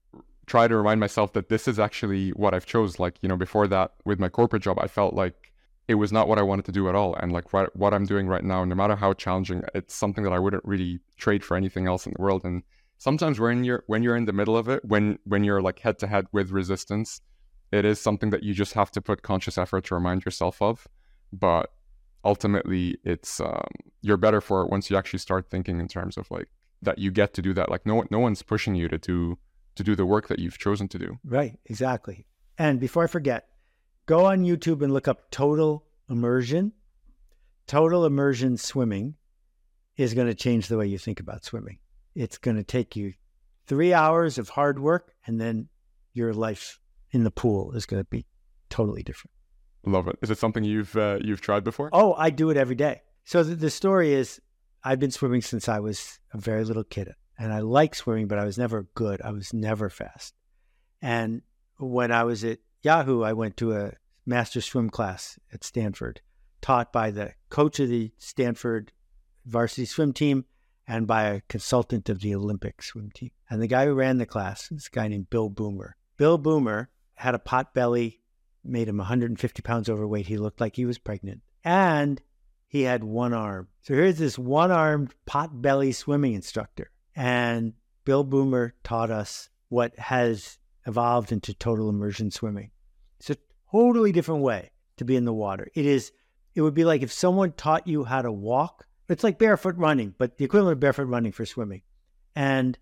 try 0.46 0.68
to 0.68 0.76
remind 0.76 1.00
myself 1.00 1.32
that 1.32 1.48
this 1.48 1.66
is 1.66 1.78
actually 1.78 2.30
what 2.30 2.52
I've 2.52 2.66
chose. 2.66 2.98
Like 2.98 3.16
you 3.22 3.28
know, 3.28 3.38
before 3.38 3.66
that 3.68 3.92
with 4.04 4.20
my 4.20 4.28
corporate 4.28 4.62
job, 4.62 4.78
I 4.78 4.86
felt 4.86 5.14
like 5.14 5.50
it 5.88 5.94
was 5.94 6.12
not 6.12 6.28
what 6.28 6.38
I 6.38 6.42
wanted 6.42 6.66
to 6.66 6.72
do 6.72 6.90
at 6.90 6.94
all, 6.94 7.14
and 7.14 7.32
like 7.32 7.54
what 7.54 7.74
what 7.74 7.94
I'm 7.94 8.04
doing 8.04 8.26
right 8.28 8.44
now, 8.44 8.66
no 8.66 8.74
matter 8.74 8.96
how 8.96 9.14
challenging, 9.14 9.62
it's 9.74 9.94
something 9.94 10.24
that 10.24 10.32
I 10.34 10.38
wouldn't 10.38 10.64
really 10.66 11.00
trade 11.16 11.42
for 11.42 11.56
anything 11.56 11.86
else 11.86 12.04
in 12.04 12.12
the 12.14 12.22
world. 12.22 12.44
And 12.44 12.62
sometimes 12.98 13.40
when 13.40 13.64
you're 13.64 13.82
when 13.86 14.02
you're 14.02 14.16
in 14.16 14.26
the 14.26 14.34
middle 14.34 14.58
of 14.58 14.68
it, 14.68 14.84
when 14.84 15.18
when 15.24 15.42
you're 15.42 15.62
like 15.62 15.78
head 15.78 15.98
to 16.00 16.06
head 16.06 16.26
with 16.32 16.50
resistance 16.50 17.22
it 17.72 17.84
is 17.84 18.00
something 18.00 18.30
that 18.30 18.42
you 18.42 18.54
just 18.54 18.74
have 18.74 18.90
to 18.92 19.00
put 19.00 19.22
conscious 19.22 19.56
effort 19.56 19.84
to 19.84 19.94
remind 19.94 20.24
yourself 20.24 20.60
of. 20.60 20.88
But 21.32 21.70
ultimately, 22.24 22.98
it's 23.04 23.40
um, 23.40 23.66
you're 24.02 24.16
better 24.16 24.40
for 24.40 24.62
it 24.62 24.70
once 24.70 24.90
you 24.90 24.96
actually 24.96 25.20
start 25.20 25.48
thinking 25.48 25.80
in 25.80 25.88
terms 25.88 26.16
of 26.16 26.30
like 26.30 26.48
that 26.82 26.98
you 26.98 27.10
get 27.10 27.34
to 27.34 27.42
do 27.42 27.54
that. 27.54 27.70
Like 27.70 27.86
no 27.86 28.04
no 28.10 28.18
one's 28.18 28.42
pushing 28.42 28.74
you 28.74 28.88
to 28.88 28.98
do 28.98 29.38
to 29.76 29.84
do 29.84 29.94
the 29.94 30.06
work 30.06 30.28
that 30.28 30.38
you've 30.38 30.58
chosen 30.58 30.88
to 30.88 30.98
do. 30.98 31.18
Right, 31.24 31.58
exactly. 31.66 32.26
And 32.58 32.80
before 32.80 33.04
I 33.04 33.06
forget, 33.06 33.46
go 34.06 34.26
on 34.26 34.44
YouTube 34.44 34.82
and 34.82 34.92
look 34.92 35.08
up 35.08 35.30
total 35.30 35.86
immersion. 36.08 36.72
Total 37.66 38.04
immersion 38.04 38.56
swimming 38.56 39.14
is 39.96 40.14
going 40.14 40.26
to 40.26 40.34
change 40.34 40.66
the 40.66 40.76
way 40.76 40.86
you 40.86 40.98
think 40.98 41.20
about 41.20 41.44
swimming. 41.44 41.78
It's 42.16 42.38
going 42.38 42.56
to 42.56 42.64
take 42.64 42.96
you 42.96 43.14
three 43.66 43.94
hours 43.94 44.38
of 44.38 44.48
hard 44.48 44.80
work 44.80 45.12
and 45.26 45.40
then 45.40 45.68
your 46.12 46.34
life 46.34 46.79
in 47.12 47.24
the 47.24 47.30
pool 47.30 47.72
is 47.72 47.86
going 47.86 48.02
to 48.02 48.08
be 48.08 48.26
totally 48.68 49.02
different. 49.02 49.32
Love 49.84 50.08
it. 50.08 50.16
Is 50.22 50.30
it 50.30 50.38
something 50.38 50.62
you've 50.62 50.94
uh, 50.96 51.18
you've 51.22 51.40
tried 51.40 51.64
before? 51.64 51.90
Oh, 51.92 52.14
I 52.14 52.30
do 52.30 52.50
it 52.50 52.56
every 52.56 52.74
day. 52.74 53.02
So 53.24 53.42
the, 53.42 53.54
the 53.54 53.70
story 53.70 54.12
is, 54.12 54.40
I've 54.84 54.98
been 54.98 55.10
swimming 55.10 55.42
since 55.42 55.68
I 55.68 55.80
was 55.80 56.18
a 56.32 56.38
very 56.38 56.64
little 56.64 56.84
kid, 56.84 57.14
and 57.38 57.52
I 57.52 57.60
like 57.60 57.94
swimming, 57.94 58.28
but 58.28 58.38
I 58.38 58.44
was 58.44 58.58
never 58.58 58.88
good. 58.94 59.22
I 59.22 59.30
was 59.30 59.52
never 59.52 59.88
fast. 59.88 60.34
And 61.00 61.42
when 61.78 62.12
I 62.12 62.24
was 62.24 62.44
at 62.44 62.58
Yahoo, 62.82 63.22
I 63.22 63.32
went 63.32 63.56
to 63.58 63.74
a 63.74 63.92
master 64.26 64.60
swim 64.60 64.90
class 64.90 65.38
at 65.52 65.64
Stanford 65.64 66.20
taught 66.60 66.92
by 66.92 67.10
the 67.10 67.32
coach 67.48 67.80
of 67.80 67.88
the 67.88 68.12
Stanford 68.18 68.92
varsity 69.46 69.86
swim 69.86 70.12
team 70.12 70.44
and 70.86 71.06
by 71.06 71.24
a 71.24 71.40
consultant 71.42 72.08
of 72.08 72.20
the 72.20 72.34
Olympic 72.34 72.82
swim 72.82 73.10
team. 73.10 73.30
And 73.48 73.62
the 73.62 73.66
guy 73.66 73.86
who 73.86 73.94
ran 73.94 74.18
the 74.18 74.26
class, 74.26 74.68
this 74.68 74.88
guy 74.88 75.08
named 75.08 75.30
Bill 75.30 75.48
Boomer. 75.48 75.96
Bill 76.16 76.36
Boomer 76.36 76.90
had 77.20 77.34
a 77.34 77.38
pot 77.38 77.74
belly, 77.74 78.18
made 78.64 78.88
him 78.88 78.96
150 78.96 79.60
pounds 79.60 79.90
overweight. 79.90 80.26
He 80.26 80.38
looked 80.38 80.58
like 80.58 80.74
he 80.74 80.86
was 80.86 80.96
pregnant. 80.96 81.42
And 81.62 82.20
he 82.66 82.80
had 82.80 83.04
one 83.04 83.34
arm. 83.34 83.68
So 83.82 83.92
here's 83.92 84.16
this 84.16 84.38
one 84.38 84.70
armed 84.70 85.14
pot 85.26 85.60
belly 85.60 85.92
swimming 85.92 86.32
instructor. 86.32 86.90
And 87.14 87.74
Bill 88.06 88.24
Boomer 88.24 88.74
taught 88.82 89.10
us 89.10 89.50
what 89.68 89.98
has 89.98 90.58
evolved 90.86 91.30
into 91.30 91.52
total 91.52 91.90
immersion 91.90 92.30
swimming. 92.30 92.70
It's 93.18 93.28
a 93.28 93.36
totally 93.70 94.12
different 94.12 94.40
way 94.40 94.70
to 94.96 95.04
be 95.04 95.14
in 95.14 95.26
the 95.26 95.34
water. 95.34 95.68
It 95.74 95.84
is, 95.84 96.12
it 96.54 96.62
would 96.62 96.74
be 96.74 96.86
like 96.86 97.02
if 97.02 97.12
someone 97.12 97.52
taught 97.52 97.86
you 97.86 98.04
how 98.04 98.22
to 98.22 98.32
walk. 98.32 98.86
It's 99.10 99.24
like 99.24 99.38
barefoot 99.38 99.76
running, 99.76 100.14
but 100.16 100.38
the 100.38 100.46
equivalent 100.46 100.74
of 100.76 100.80
barefoot 100.80 101.04
running 101.04 101.32
for 101.32 101.44
swimming. 101.44 101.82
And 102.34 102.78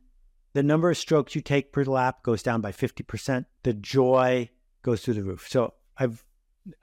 the 0.58 0.62
number 0.64 0.90
of 0.90 0.96
strokes 0.96 1.36
you 1.36 1.40
take 1.40 1.70
per 1.70 1.84
lap 1.84 2.24
goes 2.24 2.42
down 2.42 2.60
by 2.60 2.72
50%. 2.72 3.44
The 3.62 3.72
joy 3.74 4.50
goes 4.82 5.02
through 5.02 5.14
the 5.14 5.22
roof. 5.22 5.46
So 5.48 5.74
I've, 5.96 6.24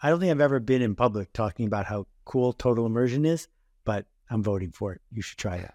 I 0.01 0.09
don't 0.09 0.21
think 0.21 0.31
I've 0.31 0.39
ever 0.39 0.61
been 0.61 0.81
in 0.81 0.95
public 0.95 1.33
talking 1.33 1.67
about 1.67 1.85
how 1.85 2.07
cool 2.23 2.53
total 2.53 2.85
immersion 2.85 3.25
is, 3.25 3.49
but 3.83 4.05
I'm 4.29 4.41
voting 4.41 4.71
for 4.71 4.93
it. 4.93 5.01
You 5.11 5.21
should 5.21 5.37
try 5.37 5.57
it. 5.57 5.71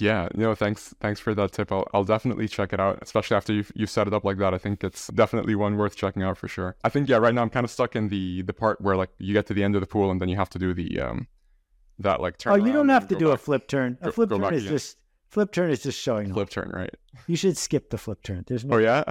Yeah, 0.00 0.28
no, 0.34 0.56
thanks, 0.56 0.92
thanks 1.00 1.20
for 1.20 1.32
that 1.36 1.52
tip. 1.52 1.70
I'll, 1.70 1.86
I'll 1.94 2.02
definitely 2.02 2.48
check 2.48 2.72
it 2.72 2.80
out, 2.80 2.98
especially 3.00 3.36
after 3.36 3.52
you've, 3.52 3.70
you've 3.76 3.88
set 3.88 4.08
it 4.08 4.12
up 4.12 4.24
like 4.24 4.38
that. 4.38 4.52
I 4.52 4.58
think 4.58 4.82
it's 4.82 5.06
definitely 5.06 5.54
one 5.54 5.76
worth 5.76 5.94
checking 5.94 6.24
out 6.24 6.36
for 6.36 6.48
sure. 6.48 6.74
I 6.82 6.88
think 6.88 7.08
yeah, 7.08 7.18
right 7.18 7.32
now 7.32 7.42
I'm 7.42 7.50
kind 7.50 7.62
of 7.62 7.70
stuck 7.70 7.94
in 7.94 8.08
the 8.08 8.42
the 8.42 8.52
part 8.52 8.80
where 8.80 8.96
like 8.96 9.10
you 9.18 9.32
get 9.32 9.46
to 9.46 9.54
the 9.54 9.62
end 9.62 9.76
of 9.76 9.80
the 9.80 9.86
pool 9.86 10.10
and 10.10 10.20
then 10.20 10.28
you 10.28 10.34
have 10.34 10.50
to 10.50 10.58
do 10.58 10.74
the 10.74 10.98
um 11.00 11.28
that 12.00 12.20
like 12.20 12.38
turn. 12.38 12.52
Oh, 12.54 12.56
you 12.66 12.72
don't 12.72 12.88
have 12.88 13.06
to 13.06 13.14
do 13.14 13.30
a 13.30 13.36
flip 13.36 13.68
turn. 13.68 13.96
A 14.00 14.06
Go- 14.06 14.10
flip 14.10 14.30
go 14.30 14.38
turn 14.40 14.54
is 14.54 14.62
again. 14.64 14.72
just 14.74 14.96
flip 15.34 15.52
turn 15.52 15.70
is 15.70 15.82
just 15.82 16.00
showing 16.00 16.30
off. 16.30 16.34
flip 16.34 16.50
turn, 16.50 16.70
right? 16.72 16.94
You 17.26 17.36
should 17.36 17.56
skip 17.56 17.90
the 17.90 17.98
flip 17.98 18.22
turn. 18.22 18.44
There's 18.46 18.64
no 18.64 18.76
Oh 18.76 18.78
yeah, 18.78 19.04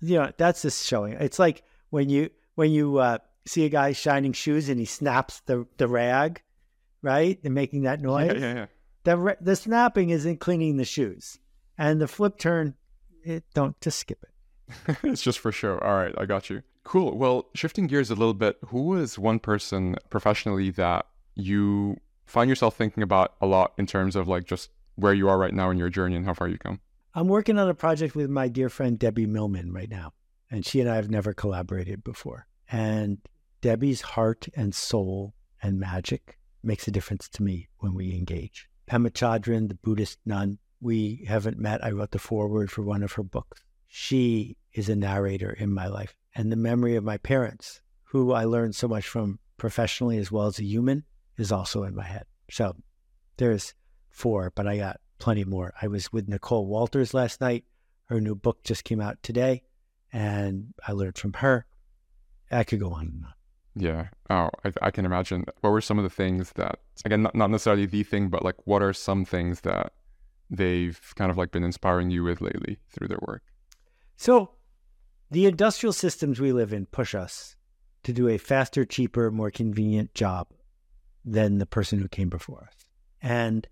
you 0.00 0.18
know 0.18 0.32
that's 0.36 0.62
just 0.62 0.86
showing 0.86 1.14
it's 1.14 1.38
like 1.38 1.62
when 1.90 2.08
you 2.10 2.30
when 2.56 2.70
you 2.70 2.98
uh, 2.98 3.18
see 3.46 3.64
a 3.64 3.68
guy 3.68 3.92
shining 3.92 4.32
shoes 4.32 4.68
and 4.68 4.78
he 4.78 4.84
snaps 4.84 5.40
the 5.46 5.66
the 5.78 5.88
rag 5.88 6.42
right 7.02 7.38
and 7.42 7.54
making 7.54 7.82
that 7.82 8.00
noise 8.00 8.32
yeah, 8.34 8.38
yeah, 8.38 8.54
yeah. 8.54 8.66
the 9.04 9.36
the 9.40 9.56
snapping 9.56 10.10
isn't 10.10 10.38
cleaning 10.38 10.76
the 10.76 10.84
shoes 10.84 11.38
and 11.78 12.00
the 12.00 12.06
flip 12.06 12.38
turn 12.38 12.74
it 13.24 13.42
don't 13.54 13.80
just 13.80 13.98
skip 13.98 14.22
it 14.22 14.32
it's 15.02 15.22
just 15.22 15.38
for 15.38 15.52
show. 15.52 15.78
All 15.78 15.94
right, 15.94 16.14
I 16.18 16.26
got 16.26 16.50
you. 16.50 16.62
Cool. 16.84 17.16
Well, 17.16 17.46
shifting 17.54 17.86
gears 17.86 18.10
a 18.10 18.14
little 18.14 18.34
bit, 18.34 18.58
who 18.66 18.96
is 18.96 19.18
one 19.18 19.38
person 19.38 19.96
professionally 20.10 20.70
that 20.70 21.06
you 21.34 21.98
find 22.26 22.48
yourself 22.48 22.76
thinking 22.76 23.02
about 23.02 23.34
a 23.40 23.46
lot 23.46 23.72
in 23.78 23.86
terms 23.86 24.16
of 24.16 24.28
like 24.28 24.44
just 24.44 24.70
where 24.96 25.14
you 25.14 25.28
are 25.28 25.38
right 25.38 25.54
now 25.54 25.70
in 25.70 25.78
your 25.78 25.90
journey 25.90 26.16
and 26.16 26.26
how 26.26 26.34
far 26.34 26.48
you've 26.48 26.60
come? 26.60 26.80
i'm 27.14 27.28
working 27.28 27.58
on 27.58 27.68
a 27.68 27.74
project 27.74 28.14
with 28.14 28.30
my 28.30 28.48
dear 28.48 28.68
friend 28.68 28.98
debbie 28.98 29.26
millman 29.26 29.72
right 29.72 29.90
now 29.90 30.12
and 30.52 30.66
she 30.66 30.80
and 30.80 30.88
i 30.88 30.96
have 30.96 31.10
never 31.10 31.32
collaborated 31.32 32.04
before. 32.04 32.46
And 32.70 33.18
debbie's 33.62 34.02
heart 34.02 34.48
and 34.54 34.74
soul 34.74 35.34
and 35.62 35.80
magic 35.80 36.38
makes 36.62 36.86
a 36.86 36.90
difference 36.90 37.28
to 37.30 37.42
me 37.42 37.68
when 37.78 37.94
we 37.94 38.12
engage. 38.12 38.68
Pema 38.88 39.10
chodron 39.10 39.68
the 39.68 39.74
buddhist 39.74 40.18
nun 40.26 40.58
we 40.80 41.24
haven't 41.26 41.58
met. 41.58 41.82
I 41.82 41.90
wrote 41.90 42.10
the 42.10 42.18
foreword 42.18 42.70
for 42.70 42.82
one 42.82 43.02
of 43.02 43.12
her 43.12 43.22
books. 43.22 43.62
She 43.88 44.56
is 44.72 44.88
a 44.88 44.96
narrator 44.96 45.50
in 45.50 45.72
my 45.72 45.86
life. 45.86 46.14
And 46.34 46.50
the 46.50 46.56
memory 46.56 46.96
of 46.96 47.04
my 47.04 47.16
parents 47.18 47.80
who 48.04 48.32
i 48.32 48.44
learned 48.44 48.74
so 48.74 48.88
much 48.88 49.06
from 49.06 49.38
professionally 49.56 50.18
as 50.18 50.30
well 50.30 50.46
as 50.46 50.58
a 50.58 50.64
human 50.64 51.04
is 51.38 51.50
also 51.50 51.84
in 51.84 51.94
my 51.94 52.04
head. 52.04 52.26
So 52.50 52.76
there's 53.38 53.74
four 54.12 54.52
but 54.54 54.66
i 54.66 54.76
got 54.76 55.00
plenty 55.18 55.44
more 55.44 55.72
i 55.82 55.86
was 55.86 56.12
with 56.12 56.28
nicole 56.28 56.66
walters 56.66 57.14
last 57.14 57.40
night 57.40 57.64
her 58.06 58.20
new 58.20 58.34
book 58.34 58.62
just 58.62 58.84
came 58.84 59.00
out 59.00 59.20
today 59.22 59.62
and 60.12 60.74
i 60.86 60.92
learned 60.92 61.16
from 61.18 61.32
her 61.32 61.66
i 62.50 62.62
could 62.64 62.80
go 62.80 62.92
on 62.92 63.06
and 63.06 63.24
on 63.24 63.34
Yeah. 63.74 64.08
Oh, 64.28 64.50
I, 64.64 64.72
I 64.82 64.90
can 64.90 65.06
imagine. 65.06 65.46
What 65.62 65.70
were 65.70 65.80
some 65.80 65.98
of 65.98 66.04
the 66.04 66.10
things 66.10 66.52
that, 66.56 66.78
again, 67.06 67.22
not, 67.22 67.34
not 67.34 67.50
necessarily 67.50 67.86
the 67.86 68.02
thing, 68.02 68.28
but 68.28 68.44
like 68.44 68.56
what 68.64 68.82
are 68.82 68.92
some 68.92 69.24
things 69.24 69.62
that 69.62 69.94
they've 70.50 71.00
kind 71.16 71.30
of 71.30 71.38
like 71.38 71.52
been 71.52 71.64
inspiring 71.64 72.10
you 72.10 72.22
with 72.22 72.42
lately 72.42 72.78
through 72.90 73.08
their 73.08 73.20
work? 73.26 73.42
So, 74.16 74.50
the 75.30 75.46
industrial 75.46 75.94
systems 75.94 76.38
we 76.38 76.52
live 76.52 76.74
in 76.74 76.84
push 76.84 77.14
us 77.14 77.56
to 78.02 78.12
do 78.12 78.28
a 78.28 78.36
faster, 78.36 78.84
cheaper, 78.84 79.30
more 79.30 79.50
convenient 79.50 80.12
job 80.12 80.48
than 81.24 81.56
the 81.56 81.66
person 81.66 81.98
who 81.98 82.08
came 82.08 82.28
before 82.28 82.68
us. 82.68 82.84
And 83.22 83.66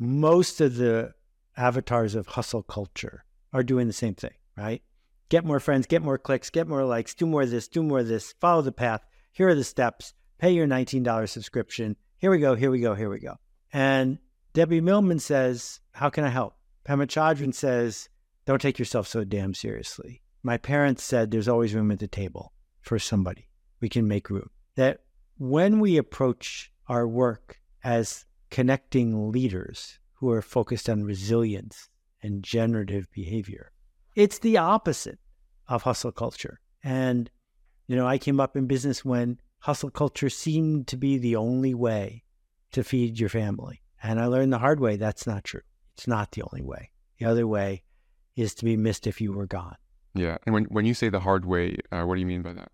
most 0.00 0.62
of 0.62 0.76
the 0.76 1.12
avatars 1.58 2.14
of 2.14 2.26
hustle 2.26 2.62
culture 2.62 3.24
are 3.52 3.62
doing 3.62 3.86
the 3.86 3.92
same 3.92 4.14
thing, 4.14 4.34
right? 4.56 4.82
Get 5.28 5.44
more 5.44 5.60
friends, 5.60 5.86
get 5.86 6.02
more 6.02 6.16
clicks, 6.16 6.48
get 6.48 6.66
more 6.66 6.84
likes, 6.84 7.14
do 7.14 7.26
more 7.26 7.42
of 7.42 7.50
this, 7.50 7.68
do 7.68 7.82
more 7.82 8.00
of 8.00 8.08
this, 8.08 8.34
follow 8.40 8.62
the 8.62 8.72
path. 8.72 9.02
Here 9.30 9.48
are 9.48 9.54
the 9.54 9.62
steps. 9.62 10.14
Pay 10.38 10.52
your 10.52 10.66
$19 10.66 11.28
subscription. 11.28 11.96
Here 12.18 12.30
we 12.30 12.38
go, 12.38 12.54
here 12.54 12.70
we 12.70 12.80
go, 12.80 12.94
here 12.94 13.10
we 13.10 13.20
go. 13.20 13.36
And 13.72 14.18
Debbie 14.54 14.80
Millman 14.80 15.18
says, 15.18 15.80
How 15.92 16.08
can 16.08 16.24
I 16.24 16.30
help? 16.30 16.56
Pema 16.84 17.06
Chodron 17.06 17.54
says, 17.54 18.08
Don't 18.46 18.60
take 18.60 18.78
yourself 18.78 19.06
so 19.06 19.22
damn 19.22 19.52
seriously. 19.52 20.22
My 20.42 20.56
parents 20.56 21.04
said 21.04 21.30
there's 21.30 21.48
always 21.48 21.74
room 21.74 21.90
at 21.90 21.98
the 21.98 22.08
table 22.08 22.54
for 22.80 22.98
somebody. 22.98 23.48
We 23.80 23.90
can 23.90 24.08
make 24.08 24.30
room. 24.30 24.48
That 24.76 25.02
when 25.36 25.78
we 25.78 25.98
approach 25.98 26.72
our 26.88 27.06
work 27.06 27.60
as 27.84 28.24
connecting 28.50 29.30
leaders 29.30 29.98
who 30.14 30.30
are 30.30 30.42
focused 30.42 30.88
on 30.88 31.04
resilience 31.04 31.88
and 32.22 32.42
generative 32.42 33.06
behavior, 33.12 33.72
it's 34.16 34.38
the 34.38 34.58
opposite 34.58 35.18
of 35.68 35.82
hustle 35.82 36.12
culture. 36.12 36.60
And, 36.82 37.30
you 37.86 37.96
know, 37.96 38.06
I 38.06 38.18
came 38.18 38.40
up 38.40 38.56
in 38.56 38.66
business 38.66 39.04
when 39.04 39.38
hustle 39.60 39.90
culture 39.90 40.30
seemed 40.30 40.86
to 40.88 40.96
be 40.96 41.18
the 41.18 41.36
only 41.36 41.74
way 41.74 42.24
to 42.72 42.84
feed 42.84 43.18
your 43.18 43.28
family. 43.28 43.82
And 44.02 44.18
I 44.18 44.26
learned 44.26 44.52
the 44.52 44.58
hard 44.58 44.80
way 44.80 44.96
that's 44.96 45.26
not 45.26 45.44
true. 45.44 45.60
It's 45.96 46.06
not 46.06 46.32
the 46.32 46.42
only 46.42 46.62
way. 46.62 46.90
The 47.18 47.26
other 47.26 47.46
way 47.46 47.82
is 48.36 48.54
to 48.54 48.64
be 48.64 48.76
missed 48.76 49.06
if 49.06 49.20
you 49.20 49.32
were 49.32 49.46
gone. 49.46 49.76
Yeah. 50.14 50.38
And 50.44 50.54
when, 50.54 50.64
when 50.64 50.86
you 50.86 50.94
say 50.94 51.08
the 51.08 51.20
hard 51.20 51.44
way, 51.44 51.76
uh, 51.92 52.02
what 52.02 52.14
do 52.14 52.20
you 52.20 52.26
mean 52.26 52.42
by 52.42 52.54
that? 52.54 52.72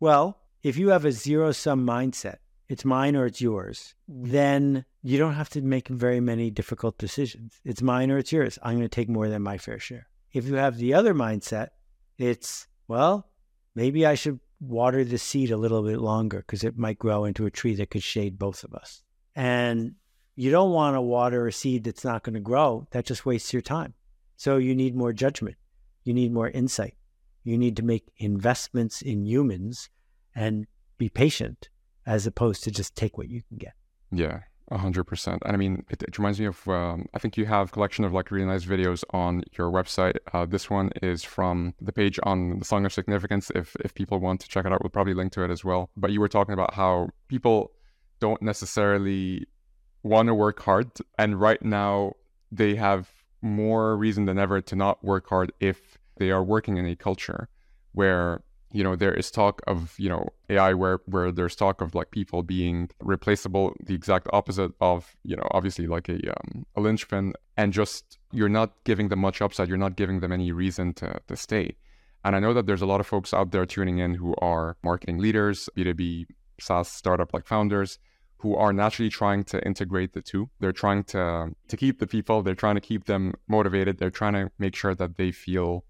Well, 0.00 0.38
if 0.62 0.76
you 0.76 0.88
have 0.88 1.04
a 1.04 1.12
zero 1.12 1.52
sum 1.52 1.84
mindset, 1.84 2.36
it's 2.68 2.84
mine 2.84 3.16
or 3.16 3.26
it's 3.26 3.40
yours, 3.40 3.94
then 4.06 4.84
you 5.02 5.18
don't 5.18 5.34
have 5.34 5.48
to 5.50 5.62
make 5.62 5.88
very 5.88 6.20
many 6.20 6.50
difficult 6.50 6.98
decisions. 6.98 7.60
It's 7.64 7.82
mine 7.82 8.10
or 8.10 8.18
it's 8.18 8.32
yours. 8.32 8.58
I'm 8.62 8.76
going 8.76 8.82
to 8.82 8.88
take 8.88 9.08
more 9.08 9.28
than 9.28 9.42
my 9.42 9.58
fair 9.58 9.78
share. 9.78 10.06
If 10.32 10.46
you 10.46 10.54
have 10.56 10.76
the 10.76 10.94
other 10.94 11.14
mindset, 11.14 11.68
it's, 12.18 12.66
well, 12.86 13.30
maybe 13.74 14.04
I 14.04 14.14
should 14.14 14.40
water 14.60 15.04
the 15.04 15.18
seed 15.18 15.50
a 15.50 15.56
little 15.56 15.82
bit 15.82 15.98
longer 15.98 16.38
because 16.38 16.62
it 16.62 16.76
might 16.76 16.98
grow 16.98 17.24
into 17.24 17.46
a 17.46 17.50
tree 17.50 17.74
that 17.76 17.90
could 17.90 18.02
shade 18.02 18.38
both 18.38 18.64
of 18.64 18.74
us. 18.74 19.02
And 19.34 19.94
you 20.36 20.50
don't 20.50 20.72
want 20.72 20.94
to 20.94 21.00
water 21.00 21.46
a 21.46 21.52
seed 21.52 21.84
that's 21.84 22.04
not 22.04 22.22
going 22.22 22.34
to 22.34 22.40
grow. 22.40 22.86
That 22.90 23.06
just 23.06 23.24
wastes 23.24 23.52
your 23.52 23.62
time. 23.62 23.94
So 24.36 24.58
you 24.58 24.74
need 24.74 24.94
more 24.94 25.12
judgment. 25.12 25.56
You 26.04 26.12
need 26.12 26.32
more 26.32 26.50
insight. 26.50 26.96
You 27.44 27.56
need 27.56 27.76
to 27.76 27.82
make 27.82 28.04
investments 28.18 29.00
in 29.00 29.24
humans 29.24 29.88
and 30.34 30.66
be 30.98 31.08
patient 31.08 31.70
as 32.08 32.26
opposed 32.26 32.64
to 32.64 32.70
just 32.70 32.96
take 32.96 33.18
what 33.18 33.28
you 33.28 33.42
can 33.42 33.58
get. 33.58 33.74
Yeah, 34.10 34.40
a 34.70 34.78
hundred 34.78 35.04
percent. 35.04 35.42
And 35.44 35.54
I 35.54 35.58
mean, 35.58 35.84
it, 35.90 36.02
it 36.02 36.18
reminds 36.18 36.40
me 36.40 36.46
of. 36.46 36.66
Um, 36.66 37.06
I 37.14 37.18
think 37.18 37.36
you 37.36 37.44
have 37.44 37.68
a 37.68 37.70
collection 37.70 38.04
of 38.04 38.14
like 38.14 38.30
really 38.30 38.46
nice 38.46 38.64
videos 38.64 39.04
on 39.10 39.44
your 39.56 39.70
website. 39.70 40.16
Uh, 40.32 40.46
this 40.46 40.70
one 40.70 40.90
is 41.02 41.22
from 41.22 41.74
the 41.80 41.92
page 41.92 42.18
on 42.22 42.58
the 42.58 42.64
Song 42.64 42.86
of 42.86 42.92
Significance. 42.94 43.52
If 43.54 43.76
if 43.84 43.94
people 43.94 44.18
want 44.18 44.40
to 44.40 44.48
check 44.48 44.64
it 44.64 44.72
out, 44.72 44.82
we'll 44.82 44.90
probably 44.90 45.14
link 45.14 45.32
to 45.32 45.44
it 45.44 45.50
as 45.50 45.62
well. 45.64 45.90
But 45.96 46.10
you 46.10 46.20
were 46.20 46.28
talking 46.28 46.54
about 46.54 46.72
how 46.72 47.10
people 47.28 47.72
don't 48.20 48.40
necessarily 48.40 49.46
want 50.02 50.28
to 50.28 50.34
work 50.34 50.60
hard, 50.62 50.90
and 51.18 51.38
right 51.38 51.62
now 51.62 52.14
they 52.50 52.74
have 52.76 53.10
more 53.42 53.96
reason 53.96 54.24
than 54.24 54.38
ever 54.38 54.62
to 54.62 54.74
not 54.74 55.04
work 55.04 55.28
hard 55.28 55.52
if 55.60 55.98
they 56.16 56.30
are 56.30 56.42
working 56.42 56.78
in 56.78 56.86
a 56.86 56.96
culture 56.96 57.48
where 57.92 58.42
you 58.72 58.84
know 58.84 58.96
there 58.96 59.14
is 59.14 59.30
talk 59.30 59.62
of 59.66 59.94
you 59.98 60.08
know 60.08 60.28
AI 60.50 60.74
where 60.74 61.00
where 61.06 61.32
there's 61.32 61.56
talk 61.56 61.80
of 61.80 61.94
like 61.94 62.10
people 62.10 62.42
being 62.42 62.90
replaceable, 63.00 63.74
the 63.84 63.94
exact 63.94 64.28
opposite 64.32 64.72
of 64.80 65.16
you 65.24 65.36
know 65.36 65.46
obviously 65.52 65.86
like 65.86 66.08
a 66.08 66.18
um, 66.30 66.66
a 66.76 66.80
linchpin, 66.80 67.32
and 67.56 67.72
just 67.72 68.18
you're 68.32 68.48
not 68.48 68.72
giving 68.84 69.08
them 69.08 69.20
much 69.20 69.40
upside, 69.40 69.68
you're 69.68 69.78
not 69.78 69.96
giving 69.96 70.20
them 70.20 70.32
any 70.32 70.52
reason 70.52 70.92
to 70.94 71.20
to 71.26 71.36
stay. 71.36 71.76
And 72.24 72.36
I 72.36 72.40
know 72.40 72.52
that 72.52 72.66
there's 72.66 72.82
a 72.82 72.86
lot 72.86 73.00
of 73.00 73.06
folks 73.06 73.32
out 73.32 73.52
there 73.52 73.64
tuning 73.64 73.98
in 73.98 74.14
who 74.14 74.34
are 74.38 74.76
marketing 74.82 75.18
leaders, 75.18 75.68
B2B 75.76 76.26
SaaS 76.60 76.88
startup 76.88 77.32
like 77.32 77.46
founders, 77.46 77.98
who 78.38 78.54
are 78.54 78.72
naturally 78.72 79.08
trying 79.08 79.44
to 79.44 79.64
integrate 79.64 80.12
the 80.12 80.20
two. 80.20 80.50
They're 80.60 80.72
trying 80.72 81.04
to 81.04 81.52
to 81.68 81.76
keep 81.76 82.00
the 82.00 82.06
people, 82.06 82.42
they're 82.42 82.54
trying 82.54 82.74
to 82.74 82.80
keep 82.80 83.06
them 83.06 83.34
motivated, 83.48 83.98
they're 83.98 84.10
trying 84.10 84.34
to 84.34 84.50
make 84.58 84.74
sure 84.76 84.94
that 84.94 85.16
they 85.16 85.30
feel 85.30 85.84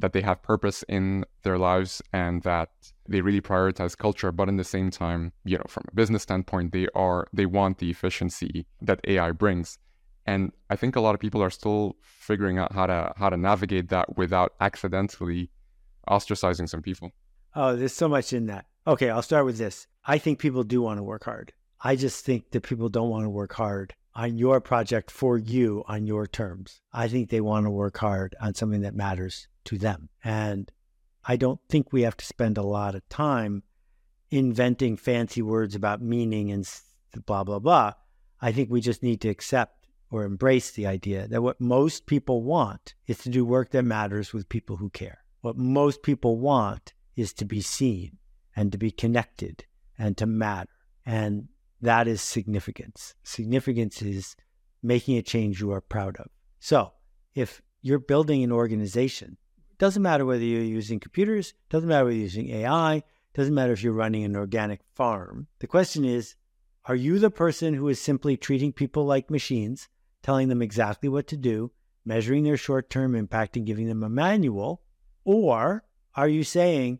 that 0.00 0.12
they 0.12 0.22
have 0.22 0.42
purpose 0.42 0.82
in 0.88 1.24
their 1.42 1.58
lives 1.58 2.02
and 2.12 2.42
that 2.42 2.70
they 3.08 3.20
really 3.20 3.40
prioritize 3.40 3.96
culture 3.96 4.32
but 4.32 4.48
in 4.48 4.56
the 4.56 4.64
same 4.64 4.90
time 4.90 5.32
you 5.44 5.56
know 5.56 5.64
from 5.68 5.84
a 5.88 5.94
business 5.94 6.22
standpoint 6.22 6.72
they 6.72 6.86
are 6.94 7.26
they 7.32 7.46
want 7.46 7.78
the 7.78 7.90
efficiency 7.90 8.66
that 8.80 9.00
ai 9.06 9.30
brings. 9.30 9.78
And 10.26 10.52
i 10.68 10.76
think 10.76 10.96
a 10.96 11.00
lot 11.00 11.14
of 11.14 11.20
people 11.20 11.42
are 11.42 11.50
still 11.50 11.96
figuring 12.02 12.58
out 12.58 12.72
how 12.72 12.86
to 12.86 13.12
how 13.16 13.30
to 13.30 13.36
navigate 13.36 13.88
that 13.90 14.16
without 14.16 14.54
accidentally 14.60 15.50
ostracizing 16.08 16.68
some 16.68 16.82
people. 16.82 17.12
Oh 17.54 17.76
there's 17.76 17.92
so 17.94 18.08
much 18.08 18.32
in 18.32 18.46
that. 18.46 18.66
Okay 18.86 19.10
i'll 19.10 19.22
start 19.22 19.44
with 19.44 19.58
this. 19.58 19.86
I 20.04 20.18
think 20.18 20.38
people 20.38 20.64
do 20.64 20.82
want 20.82 20.98
to 20.98 21.02
work 21.02 21.24
hard. 21.24 21.52
I 21.82 21.96
just 21.96 22.24
think 22.24 22.50
that 22.50 22.62
people 22.62 22.88
don't 22.88 23.10
want 23.10 23.24
to 23.24 23.30
work 23.30 23.52
hard 23.52 23.94
on 24.14 24.36
your 24.36 24.60
project 24.60 25.10
for 25.10 25.38
you 25.38 25.84
on 25.86 26.06
your 26.06 26.26
terms. 26.26 26.80
I 26.92 27.08
think 27.08 27.30
they 27.30 27.40
want 27.40 27.64
to 27.66 27.70
work 27.70 27.96
hard 27.96 28.34
on 28.40 28.54
something 28.54 28.82
that 28.82 28.94
matters 28.94 29.46
to 29.64 29.78
them. 29.78 30.08
And 30.24 30.70
I 31.24 31.36
don't 31.36 31.60
think 31.68 31.92
we 31.92 32.02
have 32.02 32.16
to 32.16 32.24
spend 32.24 32.58
a 32.58 32.62
lot 32.62 32.94
of 32.94 33.08
time 33.08 33.62
inventing 34.30 34.96
fancy 34.96 35.42
words 35.42 35.74
about 35.74 36.00
meaning 36.00 36.50
and 36.50 36.68
blah, 37.26 37.44
blah, 37.44 37.58
blah. 37.58 37.92
I 38.40 38.52
think 38.52 38.70
we 38.70 38.80
just 38.80 39.02
need 39.02 39.20
to 39.22 39.28
accept 39.28 39.86
or 40.10 40.24
embrace 40.24 40.70
the 40.70 40.86
idea 40.86 41.28
that 41.28 41.42
what 41.42 41.60
most 41.60 42.06
people 42.06 42.42
want 42.42 42.94
is 43.06 43.18
to 43.18 43.28
do 43.28 43.44
work 43.44 43.70
that 43.70 43.84
matters 43.84 44.32
with 44.32 44.48
people 44.48 44.76
who 44.76 44.90
care. 44.90 45.18
What 45.40 45.56
most 45.56 46.02
people 46.02 46.38
want 46.38 46.94
is 47.16 47.32
to 47.34 47.44
be 47.44 47.60
seen 47.60 48.18
and 48.56 48.72
to 48.72 48.78
be 48.78 48.90
connected 48.90 49.64
and 49.98 50.16
to 50.16 50.26
matter. 50.26 50.70
And 51.06 51.48
that 51.80 52.08
is 52.08 52.20
significance. 52.20 53.14
Significance 53.22 54.02
is 54.02 54.36
making 54.82 55.16
a 55.16 55.22
change 55.22 55.60
you 55.60 55.70
are 55.72 55.80
proud 55.80 56.16
of. 56.16 56.28
So 56.58 56.92
if 57.34 57.62
you're 57.82 57.98
building 57.98 58.42
an 58.42 58.52
organization, 58.52 59.36
doesn't 59.80 60.02
matter 60.02 60.26
whether 60.26 60.44
you're 60.44 60.62
using 60.62 61.00
computers, 61.00 61.54
doesn't 61.70 61.88
matter 61.88 62.04
whether 62.04 62.14
you're 62.14 62.24
using 62.24 62.50
AI, 62.50 63.02
doesn't 63.32 63.54
matter 63.54 63.72
if 63.72 63.82
you're 63.82 63.94
running 63.94 64.24
an 64.24 64.36
organic 64.36 64.82
farm. 64.94 65.46
The 65.60 65.66
question 65.66 66.04
is, 66.04 66.34
are 66.84 66.94
you 66.94 67.18
the 67.18 67.30
person 67.30 67.72
who 67.72 67.88
is 67.88 67.98
simply 67.98 68.36
treating 68.36 68.74
people 68.74 69.06
like 69.06 69.30
machines, 69.30 69.88
telling 70.22 70.48
them 70.48 70.60
exactly 70.60 71.08
what 71.08 71.26
to 71.28 71.36
do, 71.38 71.72
measuring 72.04 72.44
their 72.44 72.58
short 72.58 72.90
term 72.90 73.14
impact 73.14 73.56
and 73.56 73.64
giving 73.64 73.88
them 73.88 74.02
a 74.02 74.10
manual? 74.10 74.82
Or 75.24 75.84
are 76.14 76.28
you 76.28 76.44
saying, 76.44 76.98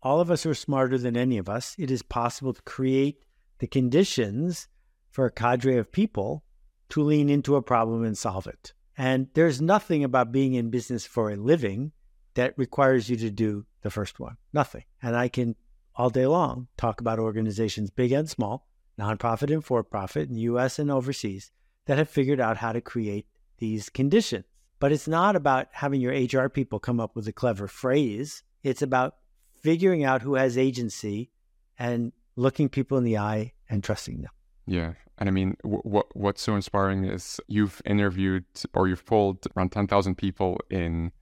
all 0.00 0.20
of 0.20 0.30
us 0.30 0.46
are 0.46 0.54
smarter 0.54 0.98
than 0.98 1.16
any 1.16 1.38
of 1.38 1.48
us? 1.48 1.74
It 1.76 1.90
is 1.90 2.02
possible 2.02 2.52
to 2.52 2.62
create 2.62 3.24
the 3.58 3.66
conditions 3.66 4.68
for 5.10 5.26
a 5.26 5.32
cadre 5.32 5.76
of 5.76 5.90
people 5.90 6.44
to 6.90 7.02
lean 7.02 7.28
into 7.28 7.56
a 7.56 7.62
problem 7.62 8.04
and 8.04 8.16
solve 8.16 8.46
it. 8.46 8.74
And 8.96 9.26
there's 9.34 9.60
nothing 9.60 10.04
about 10.04 10.30
being 10.30 10.54
in 10.54 10.70
business 10.70 11.04
for 11.04 11.28
a 11.28 11.36
living 11.36 11.90
that 12.34 12.56
requires 12.56 13.08
you 13.08 13.16
to 13.16 13.30
do 13.30 13.66
the 13.82 13.90
first 13.90 14.20
one. 14.20 14.36
Nothing. 14.52 14.84
And 15.02 15.16
I 15.16 15.28
can 15.28 15.56
all 15.94 16.10
day 16.10 16.26
long 16.26 16.68
talk 16.76 17.00
about 17.00 17.18
organizations, 17.18 17.90
big 17.90 18.12
and 18.12 18.28
small, 18.28 18.66
nonprofit 18.98 19.52
and 19.52 19.64
for 19.64 19.82
profit, 19.82 20.28
in 20.28 20.34
the 20.34 20.42
US 20.42 20.78
and 20.78 20.90
overseas, 20.90 21.50
that 21.86 21.98
have 21.98 22.08
figured 22.08 22.40
out 22.40 22.56
how 22.56 22.72
to 22.72 22.80
create 22.80 23.26
these 23.58 23.88
conditions. 23.88 24.44
But 24.78 24.92
it's 24.92 25.08
not 25.08 25.36
about 25.36 25.68
having 25.72 26.00
your 26.00 26.12
HR 26.12 26.48
people 26.48 26.80
come 26.80 26.98
up 26.98 27.14
with 27.14 27.28
a 27.28 27.32
clever 27.32 27.68
phrase. 27.68 28.42
It's 28.62 28.82
about 28.82 29.16
figuring 29.60 30.04
out 30.04 30.22
who 30.22 30.34
has 30.34 30.58
agency 30.58 31.30
and 31.78 32.12
looking 32.36 32.68
people 32.68 32.98
in 32.98 33.04
the 33.04 33.18
eye 33.18 33.52
and 33.68 33.84
trusting 33.84 34.22
them. 34.22 34.30
Yeah. 34.66 34.94
And 35.18 35.28
I 35.28 35.32
mean, 35.32 35.56
what 35.62 36.06
what's 36.16 36.42
so 36.42 36.56
inspiring 36.56 37.04
is 37.04 37.40
you've 37.46 37.80
interviewed 37.84 38.44
or 38.74 38.88
you've 38.88 39.06
polled 39.06 39.46
around 39.56 39.70
10,000 39.70 40.16
people 40.16 40.58
in 40.70 41.12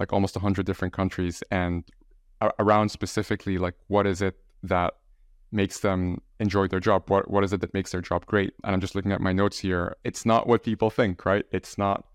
like 0.00 0.12
almost 0.12 0.34
100 0.34 0.66
different 0.66 0.92
countries 0.94 1.44
and 1.50 1.84
around 2.58 2.88
specifically 2.88 3.58
like 3.58 3.74
what 3.88 4.06
is 4.06 4.22
it 4.22 4.34
that 4.62 4.94
makes 5.52 5.80
them 5.80 6.20
enjoy 6.40 6.66
their 6.66 6.80
job? 6.80 7.08
What 7.08 7.30
what 7.30 7.44
is 7.44 7.52
it 7.52 7.60
that 7.60 7.74
makes 7.74 7.92
their 7.92 8.00
job 8.00 8.24
great? 8.26 8.54
And 8.64 8.74
i'm 8.74 8.80
just 8.80 8.94
looking 8.94 9.12
at 9.12 9.20
my 9.20 9.32
notes 9.32 9.58
here. 9.58 9.96
It's 10.04 10.24
not 10.24 10.46
what 10.48 10.64
people 10.64 10.90
think 10.90 11.24
right? 11.24 11.44
It's 11.52 11.76
not 11.76 12.06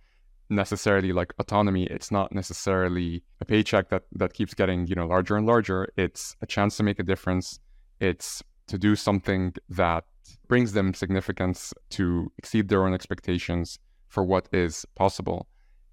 necessarily 0.50 1.12
like 1.14 1.34
autonomy. 1.40 1.86
It's 1.86 2.12
not 2.12 2.32
necessarily 2.34 3.24
a 3.40 3.46
paycheck 3.46 3.90
that 3.90 4.04
that 4.14 4.34
keeps 4.34 4.54
getting 4.56 4.88
you 4.88 4.96
know 4.96 5.06
larger 5.06 5.36
and 5.38 5.46
larger. 5.46 5.88
It's 5.96 6.36
a 6.42 6.48
chance 6.48 6.76
to 6.78 6.84
make 6.84 7.00
a 7.00 7.04
difference. 7.04 7.60
It's 8.00 8.44
to 8.68 8.78
do 8.80 8.96
something 8.96 9.54
that 9.70 10.06
brings 10.48 10.74
them 10.74 10.96
significance 10.96 11.72
to 11.92 12.32
exceed 12.40 12.68
their 12.70 12.84
own 12.86 12.94
expectations 12.96 13.78
for 14.08 14.24
what 14.24 14.50
is 14.52 14.86
possible. 14.96 15.48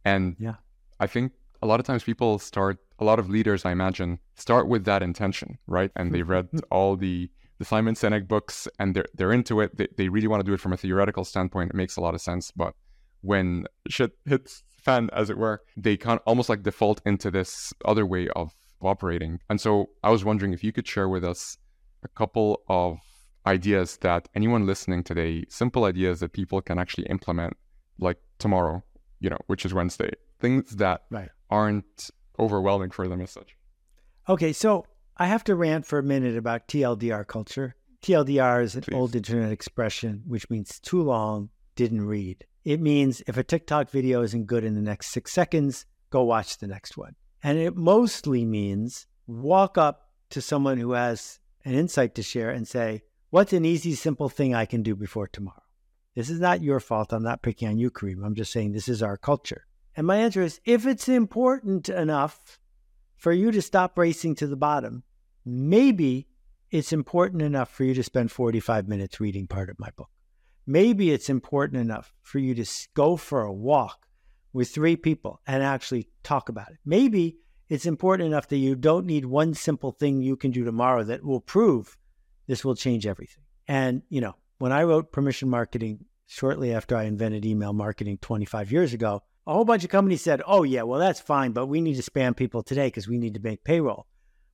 And 0.06 0.36
yeah. 0.38 0.54
I 1.00 1.06
think 1.06 1.32
a 1.62 1.66
lot 1.66 1.80
of 1.80 1.86
times 1.86 2.02
people 2.02 2.38
start, 2.38 2.78
a 2.98 3.04
lot 3.04 3.18
of 3.18 3.30
leaders, 3.30 3.64
I 3.64 3.72
imagine, 3.72 4.18
start 4.34 4.68
with 4.68 4.84
that 4.84 5.02
intention, 5.02 5.58
right? 5.66 5.90
And 5.96 6.12
they've 6.12 6.28
read 6.28 6.46
mm-hmm. 6.46 6.58
all 6.70 6.96
the, 6.96 7.30
the 7.58 7.64
Simon 7.64 7.94
Sinek 7.94 8.26
books 8.28 8.66
and 8.78 8.94
they're, 8.94 9.06
they're 9.14 9.32
into 9.32 9.60
it. 9.60 9.76
They, 9.76 9.88
they 9.96 10.08
really 10.08 10.26
want 10.26 10.40
to 10.40 10.46
do 10.48 10.54
it 10.54 10.60
from 10.60 10.72
a 10.72 10.76
theoretical 10.76 11.24
standpoint. 11.24 11.70
It 11.70 11.76
makes 11.76 11.96
a 11.96 12.00
lot 12.00 12.14
of 12.14 12.20
sense. 12.20 12.50
But 12.50 12.74
when 13.20 13.66
shit 13.88 14.12
hits 14.26 14.64
fan, 14.82 15.08
as 15.12 15.30
it 15.30 15.38
were, 15.38 15.62
they 15.76 15.96
kind 15.96 16.18
of 16.18 16.24
almost 16.26 16.48
like 16.48 16.64
default 16.64 17.00
into 17.06 17.30
this 17.30 17.72
other 17.84 18.04
way 18.04 18.28
of 18.30 18.52
operating. 18.80 19.38
And 19.48 19.60
so 19.60 19.90
I 20.02 20.10
was 20.10 20.24
wondering 20.24 20.52
if 20.52 20.64
you 20.64 20.72
could 20.72 20.88
share 20.88 21.08
with 21.08 21.24
us 21.24 21.56
a 22.02 22.08
couple 22.08 22.62
of 22.68 22.98
ideas 23.46 23.96
that 23.98 24.28
anyone 24.34 24.66
listening 24.66 25.04
today, 25.04 25.44
simple 25.48 25.84
ideas 25.84 26.20
that 26.20 26.32
people 26.32 26.60
can 26.60 26.78
actually 26.78 27.06
implement, 27.06 27.56
like 27.98 28.18
tomorrow, 28.38 28.82
you 29.20 29.30
know, 29.30 29.38
which 29.46 29.64
is 29.64 29.72
Wednesday, 29.72 30.10
things 30.40 30.76
that 30.76 31.02
right. 31.10 31.28
Aren't 31.52 32.10
overwhelming 32.38 32.90
for 32.90 33.06
them 33.08 33.20
as 33.20 33.30
such. 33.30 33.54
Okay, 34.26 34.54
so 34.54 34.86
I 35.18 35.26
have 35.26 35.44
to 35.44 35.54
rant 35.54 35.84
for 35.84 35.98
a 35.98 36.02
minute 36.02 36.36
about 36.36 36.66
TLDR 36.66 37.26
culture. 37.26 37.76
TLDR 38.02 38.62
is 38.62 38.74
an 38.74 38.82
Please. 38.82 38.94
old 38.94 39.14
internet 39.14 39.52
expression 39.52 40.22
which 40.26 40.48
means 40.48 40.80
too 40.80 41.02
long, 41.02 41.50
didn't 41.76 42.06
read. 42.06 42.46
It 42.64 42.80
means 42.80 43.22
if 43.26 43.36
a 43.36 43.44
TikTok 43.44 43.90
video 43.90 44.22
isn't 44.22 44.46
good 44.46 44.64
in 44.64 44.74
the 44.74 44.80
next 44.80 45.08
six 45.08 45.30
seconds, 45.32 45.84
go 46.10 46.22
watch 46.22 46.56
the 46.56 46.66
next 46.66 46.96
one. 46.96 47.16
And 47.42 47.58
it 47.58 47.76
mostly 47.76 48.46
means 48.46 49.06
walk 49.26 49.76
up 49.76 50.08
to 50.30 50.40
someone 50.40 50.78
who 50.78 50.92
has 50.92 51.38
an 51.66 51.74
insight 51.74 52.14
to 52.14 52.22
share 52.22 52.50
and 52.50 52.66
say, 52.66 53.02
What's 53.30 53.52
an 53.52 53.64
easy, 53.64 53.94
simple 53.94 54.28
thing 54.28 54.54
I 54.54 54.66
can 54.66 54.82
do 54.82 54.94
before 54.94 55.26
tomorrow? 55.26 55.62
This 56.14 56.30
is 56.30 56.40
not 56.40 56.62
your 56.62 56.80
fault. 56.80 57.12
I'm 57.12 57.22
not 57.22 57.42
picking 57.42 57.68
on 57.68 57.78
you, 57.78 57.90
Kareem. 57.90 58.24
I'm 58.24 58.34
just 58.34 58.52
saying 58.52 58.72
this 58.72 58.88
is 58.88 59.02
our 59.02 59.16
culture. 59.16 59.66
And 59.96 60.06
my 60.06 60.16
answer 60.16 60.42
is 60.42 60.60
if 60.64 60.86
it's 60.86 61.08
important 61.08 61.88
enough 61.88 62.58
for 63.16 63.32
you 63.32 63.50
to 63.52 63.62
stop 63.62 63.98
racing 63.98 64.34
to 64.36 64.46
the 64.46 64.56
bottom, 64.56 65.04
maybe 65.44 66.28
it's 66.70 66.92
important 66.92 67.42
enough 67.42 67.70
for 67.70 67.84
you 67.84 67.94
to 67.94 68.02
spend 68.02 68.30
45 68.30 68.88
minutes 68.88 69.20
reading 69.20 69.46
part 69.46 69.68
of 69.68 69.78
my 69.78 69.90
book. 69.96 70.08
Maybe 70.66 71.10
it's 71.10 71.28
important 71.28 71.80
enough 71.80 72.14
for 72.22 72.38
you 72.38 72.54
to 72.54 72.64
go 72.94 73.16
for 73.16 73.42
a 73.42 73.52
walk 73.52 74.06
with 74.52 74.70
three 74.70 74.96
people 74.96 75.40
and 75.46 75.62
actually 75.62 76.08
talk 76.22 76.48
about 76.48 76.70
it. 76.70 76.78
Maybe 76.84 77.36
it's 77.68 77.86
important 77.86 78.26
enough 78.26 78.48
that 78.48 78.58
you 78.58 78.74
don't 78.74 79.06
need 79.06 79.24
one 79.24 79.54
simple 79.54 79.92
thing 79.92 80.22
you 80.22 80.36
can 80.36 80.50
do 80.50 80.64
tomorrow 80.64 81.04
that 81.04 81.24
will 81.24 81.40
prove 81.40 81.96
this 82.46 82.64
will 82.64 82.74
change 82.74 83.06
everything. 83.06 83.44
And, 83.66 84.02
you 84.08 84.20
know, 84.20 84.34
when 84.58 84.72
I 84.72 84.82
wrote 84.82 85.12
permission 85.12 85.48
marketing 85.48 86.04
shortly 86.26 86.74
after 86.74 86.96
I 86.96 87.04
invented 87.04 87.44
email 87.44 87.72
marketing 87.72 88.18
25 88.18 88.72
years 88.72 88.92
ago, 88.92 89.22
a 89.46 89.52
whole 89.52 89.64
bunch 89.64 89.84
of 89.84 89.90
companies 89.90 90.22
said, 90.22 90.42
oh, 90.46 90.62
yeah, 90.62 90.82
well, 90.82 91.00
that's 91.00 91.20
fine, 91.20 91.52
but 91.52 91.66
we 91.66 91.80
need 91.80 91.96
to 91.96 92.10
spam 92.10 92.36
people 92.36 92.62
today 92.62 92.88
because 92.88 93.08
we 93.08 93.18
need 93.18 93.34
to 93.34 93.40
make 93.40 93.64
payroll. 93.64 94.06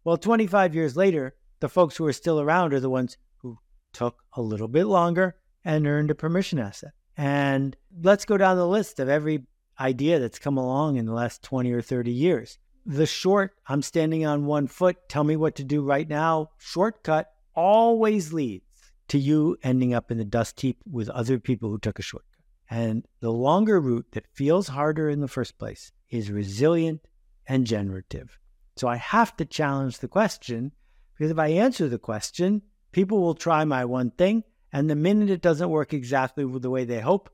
Well, 0.04 0.16
25 0.16 0.74
years 0.74 0.96
later, 0.96 1.34
the 1.60 1.68
folks 1.68 1.96
who 1.96 2.06
are 2.06 2.12
still 2.12 2.40
around 2.40 2.72
are 2.72 2.80
the 2.80 2.90
ones 2.90 3.16
who 3.38 3.58
took 3.92 4.22
a 4.34 4.42
little 4.42 4.68
bit 4.68 4.86
longer 4.86 5.36
and 5.64 5.86
earned 5.86 6.10
a 6.10 6.14
permission 6.14 6.58
asset. 6.58 6.92
And 7.16 7.76
let's 8.02 8.24
go 8.24 8.36
down 8.36 8.56
the 8.56 8.66
list 8.66 9.00
of 9.00 9.08
every 9.08 9.44
idea 9.78 10.18
that's 10.18 10.38
come 10.38 10.56
along 10.56 10.96
in 10.96 11.06
the 11.06 11.12
last 11.12 11.42
20 11.42 11.70
or 11.72 11.82
30 11.82 12.10
years 12.10 12.58
the 12.88 13.06
short, 13.06 13.52
I'm 13.66 13.82
standing 13.82 14.24
on 14.24 14.46
one 14.46 14.66
foot, 14.66 14.96
tell 15.10 15.22
me 15.22 15.36
what 15.36 15.56
to 15.56 15.64
do 15.64 15.82
right 15.82 16.08
now, 16.08 16.48
shortcut 16.56 17.30
always 17.54 18.32
leads 18.32 18.64
to 19.08 19.18
you 19.18 19.58
ending 19.62 19.92
up 19.92 20.10
in 20.10 20.16
the 20.16 20.24
dust 20.24 20.58
heap 20.58 20.78
with 20.90 21.10
other 21.10 21.38
people 21.38 21.68
who 21.68 21.78
took 21.78 21.98
a 21.98 22.02
shortcut. 22.02 22.27
And 22.70 23.06
the 23.20 23.32
longer 23.32 23.80
route 23.80 24.06
that 24.12 24.26
feels 24.34 24.68
harder 24.68 25.08
in 25.08 25.20
the 25.20 25.28
first 25.28 25.58
place 25.58 25.92
is 26.10 26.30
resilient 26.30 27.00
and 27.46 27.66
generative. 27.66 28.38
So 28.76 28.88
I 28.88 28.96
have 28.96 29.36
to 29.38 29.44
challenge 29.44 29.98
the 29.98 30.08
question 30.08 30.72
because 31.14 31.30
if 31.30 31.38
I 31.38 31.48
answer 31.48 31.88
the 31.88 31.98
question, 31.98 32.62
people 32.92 33.20
will 33.20 33.34
try 33.34 33.64
my 33.64 33.84
one 33.84 34.10
thing. 34.10 34.44
And 34.72 34.88
the 34.88 34.96
minute 34.96 35.30
it 35.30 35.40
doesn't 35.40 35.70
work 35.70 35.94
exactly 35.94 36.44
the 36.44 36.70
way 36.70 36.84
they 36.84 37.00
hope, 37.00 37.30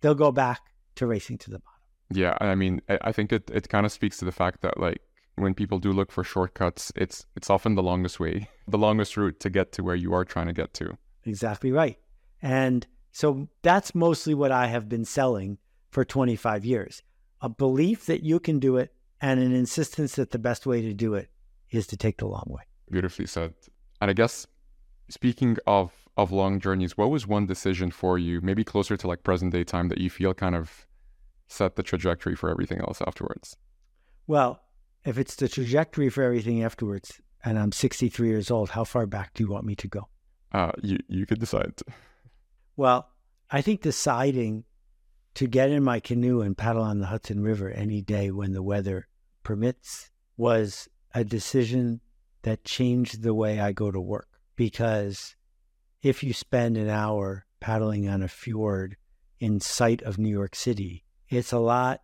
they'll 0.00 0.14
go 0.14 0.32
back 0.32 0.60
to 0.96 1.06
racing 1.06 1.38
to 1.38 1.50
the 1.50 1.60
bottom. 1.60 1.68
Yeah, 2.12 2.36
I 2.40 2.54
mean, 2.56 2.82
I 2.88 3.12
think 3.12 3.32
it, 3.32 3.50
it 3.54 3.68
kind 3.68 3.86
of 3.86 3.92
speaks 3.92 4.18
to 4.18 4.24
the 4.24 4.32
fact 4.32 4.60
that 4.62 4.78
like 4.78 5.00
when 5.36 5.54
people 5.54 5.78
do 5.78 5.92
look 5.92 6.12
for 6.12 6.24
shortcuts, 6.24 6.92
it's 6.94 7.24
it's 7.36 7.48
often 7.48 7.74
the 7.74 7.82
longest 7.82 8.20
way, 8.20 8.48
the 8.68 8.78
longest 8.78 9.16
route 9.16 9.40
to 9.40 9.48
get 9.48 9.72
to 9.72 9.82
where 9.82 9.94
you 9.94 10.12
are 10.12 10.24
trying 10.24 10.48
to 10.48 10.52
get 10.52 10.74
to. 10.74 10.98
Exactly 11.24 11.72
right. 11.72 11.98
And 12.42 12.86
so 13.12 13.48
that's 13.60 13.94
mostly 13.94 14.34
what 14.34 14.50
I 14.50 14.66
have 14.66 14.88
been 14.88 15.04
selling 15.04 15.58
for 15.90 16.04
25 16.04 16.64
years. 16.64 17.02
A 17.42 17.48
belief 17.48 18.06
that 18.06 18.22
you 18.22 18.40
can 18.40 18.58
do 18.58 18.78
it 18.78 18.94
and 19.20 19.38
an 19.38 19.54
insistence 19.54 20.16
that 20.16 20.30
the 20.30 20.38
best 20.38 20.66
way 20.66 20.80
to 20.82 20.94
do 20.94 21.14
it 21.14 21.30
is 21.70 21.86
to 21.88 21.96
take 21.96 22.18
the 22.18 22.26
long 22.26 22.46
way. 22.46 22.62
Beautifully 22.90 23.26
said. 23.26 23.54
And 24.00 24.10
I 24.10 24.14
guess 24.14 24.46
speaking 25.08 25.58
of 25.66 25.92
of 26.16 26.30
long 26.30 26.60
journeys, 26.60 26.96
what 26.98 27.10
was 27.10 27.26
one 27.26 27.46
decision 27.46 27.90
for 27.90 28.18
you, 28.18 28.40
maybe 28.42 28.64
closer 28.64 28.96
to 28.98 29.06
like 29.06 29.22
present 29.22 29.52
day 29.52 29.64
time, 29.64 29.88
that 29.88 29.98
you 29.98 30.10
feel 30.10 30.34
kind 30.34 30.54
of 30.54 30.86
set 31.48 31.76
the 31.76 31.82
trajectory 31.82 32.34
for 32.34 32.50
everything 32.50 32.80
else 32.80 33.00
afterwards? 33.06 33.56
Well, 34.26 34.60
if 35.04 35.16
it's 35.16 35.36
the 35.36 35.48
trajectory 35.48 36.10
for 36.10 36.22
everything 36.22 36.62
afterwards, 36.62 37.20
and 37.44 37.58
I'm 37.58 37.72
63 37.72 38.28
years 38.28 38.50
old, 38.50 38.70
how 38.70 38.84
far 38.84 39.06
back 39.06 39.32
do 39.34 39.42
you 39.42 39.50
want 39.50 39.64
me 39.64 39.74
to 39.76 39.88
go? 39.88 40.08
Uh, 40.52 40.72
you 40.82 40.98
you 41.08 41.26
could 41.26 41.40
decide. 41.40 41.72
Well, 42.76 43.10
I 43.50 43.60
think 43.60 43.82
deciding 43.82 44.64
to 45.34 45.46
get 45.46 45.70
in 45.70 45.82
my 45.82 46.00
canoe 46.00 46.40
and 46.40 46.56
paddle 46.56 46.82
on 46.82 47.00
the 47.00 47.06
Hudson 47.06 47.42
River 47.42 47.70
any 47.70 48.02
day 48.02 48.30
when 48.30 48.52
the 48.52 48.62
weather 48.62 49.08
permits 49.42 50.10
was 50.36 50.88
a 51.14 51.24
decision 51.24 52.00
that 52.42 52.64
changed 52.64 53.22
the 53.22 53.34
way 53.34 53.60
I 53.60 53.72
go 53.72 53.90
to 53.90 54.00
work. 54.00 54.28
Because 54.56 55.36
if 56.02 56.22
you 56.22 56.32
spend 56.32 56.76
an 56.76 56.88
hour 56.88 57.46
paddling 57.60 58.08
on 58.08 58.22
a 58.22 58.28
fjord 58.28 58.96
in 59.38 59.60
sight 59.60 60.02
of 60.02 60.18
New 60.18 60.28
York 60.28 60.54
City, 60.54 61.04
it's 61.28 61.52
a 61.52 61.58
lot 61.58 62.00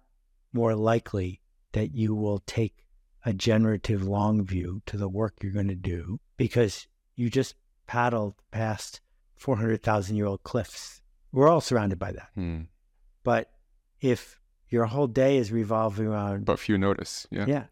more 0.53 0.75
likely 0.75 1.41
that 1.73 1.95
you 1.95 2.15
will 2.15 2.39
take 2.41 2.87
a 3.25 3.33
generative 3.33 4.03
long 4.03 4.45
view 4.45 4.83
to 4.87 4.97
the 4.97 5.09
work 5.09 5.37
you're 5.43 5.53
going 5.53 5.69
to 5.69 5.75
do 5.75 6.21
because 6.37 6.87
you 7.15 7.29
just 7.29 7.55
paddled 7.87 8.35
past 8.51 9.01
400,000 9.38 10.16
year 10.16 10.27
old 10.27 10.42
cliffs. 10.42 11.01
We're 11.33 11.48
all 11.48 11.61
surrounded 11.61 11.98
by 11.98 12.12
that. 12.12 12.29
Hmm. 12.35 12.62
But 13.22 13.51
if 14.01 14.40
your 14.68 14.87
whole 14.87 15.07
day 15.07 15.37
is 15.37 15.53
revolving 15.53 16.07
around, 16.07 16.44
But 16.44 16.59
few 16.59 16.79
notice. 16.79 17.27
Yeah. 17.31 17.46
yeah, 17.46 17.64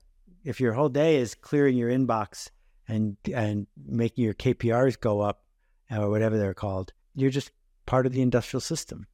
if 0.45 0.61
your 0.61 0.73
whole 0.73 0.89
day 0.89 1.17
is 1.17 1.35
clearing 1.35 1.77
your 1.77 1.91
inbox 1.91 2.51
and 2.89 3.17
and 3.35 3.67
making 3.85 4.25
your 4.25 4.35
KPRs 4.35 4.99
go 4.99 5.21
up 5.21 5.43
or 5.91 6.11
whatever 6.11 6.39
they're 6.39 6.55
called, 6.55 6.93
you're 7.15 7.31
just 7.31 7.51
part 7.85 8.07
of 8.07 8.13
the 8.13 8.23
industrial 8.23 8.61
system. 8.61 9.07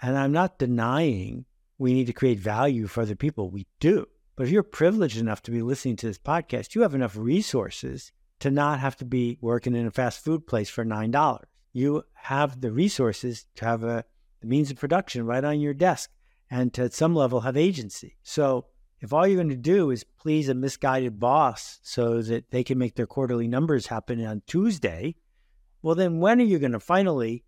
And 0.00 0.18
I'm 0.18 0.32
not 0.32 0.58
denying 0.58 1.44
we 1.78 1.94
need 1.94 2.06
to 2.06 2.12
create 2.12 2.38
value 2.38 2.86
for 2.86 3.02
other 3.02 3.16
people. 3.16 3.50
We 3.50 3.66
do. 3.80 4.06
But 4.36 4.44
if 4.44 4.50
you're 4.50 4.62
privileged 4.62 5.18
enough 5.18 5.42
to 5.42 5.50
be 5.50 5.62
listening 5.62 5.96
to 5.96 6.06
this 6.06 6.18
podcast, 6.18 6.74
you 6.74 6.82
have 6.82 6.94
enough 6.94 7.16
resources 7.16 8.12
to 8.40 8.50
not 8.50 8.80
have 8.80 8.96
to 8.96 9.04
be 9.04 9.38
working 9.40 9.74
in 9.76 9.86
a 9.86 9.90
fast 9.90 10.24
food 10.24 10.46
place 10.46 10.70
for 10.70 10.84
$9. 10.84 11.42
You 11.72 12.04
have 12.14 12.60
the 12.60 12.72
resources 12.72 13.46
to 13.56 13.64
have 13.64 13.84
a 13.84 14.04
the 14.42 14.48
means 14.48 14.70
of 14.70 14.76
production 14.76 15.24
right 15.24 15.44
on 15.44 15.60
your 15.60 15.72
desk 15.72 16.10
and 16.50 16.74
to 16.74 16.82
at 16.82 16.92
some 16.92 17.14
level 17.14 17.40
have 17.40 17.56
agency. 17.56 18.16
So 18.22 18.66
if 19.00 19.12
all 19.12 19.26
you're 19.26 19.36
going 19.36 19.48
to 19.48 19.56
do 19.56 19.90
is 19.90 20.04
please 20.04 20.48
a 20.48 20.54
misguided 20.54 21.18
boss 21.18 21.78
so 21.82 22.20
that 22.22 22.50
they 22.50 22.62
can 22.62 22.76
make 22.76 22.94
their 22.94 23.06
quarterly 23.06 23.48
numbers 23.48 23.86
happen 23.86 24.24
on 24.24 24.42
Tuesday, 24.46 25.14
well, 25.80 25.94
then 25.94 26.18
when 26.18 26.40
are 26.40 26.44
you 26.44 26.58
going 26.58 26.72
to 26.72 26.80
finally 26.80 27.44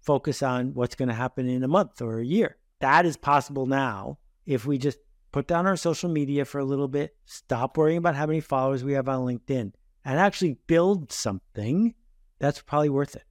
focus 0.00 0.42
on 0.42 0.74
what's 0.74 0.94
going 0.94 1.08
to 1.08 1.14
happen 1.14 1.48
in 1.48 1.62
a 1.62 1.68
month 1.68 2.02
or 2.02 2.18
a 2.18 2.26
year? 2.26 2.56
That 2.80 3.06
is 3.06 3.16
possible 3.16 3.66
now 3.66 4.18
if 4.46 4.64
we 4.64 4.78
just 4.78 4.98
put 5.32 5.46
down 5.46 5.66
our 5.66 5.76
social 5.76 6.08
media 6.08 6.44
for 6.44 6.58
a 6.58 6.64
little 6.64 6.88
bit, 6.88 7.14
stop 7.26 7.76
worrying 7.76 7.98
about 7.98 8.16
how 8.16 8.26
many 8.26 8.40
followers 8.40 8.82
we 8.82 8.94
have 8.94 9.08
on 9.08 9.26
LinkedIn, 9.26 9.72
and 10.04 10.18
actually 10.18 10.56
build 10.66 11.12
something 11.12 11.94
that's 12.38 12.62
probably 12.62 12.88
worth 12.88 13.14
it. 13.14 13.24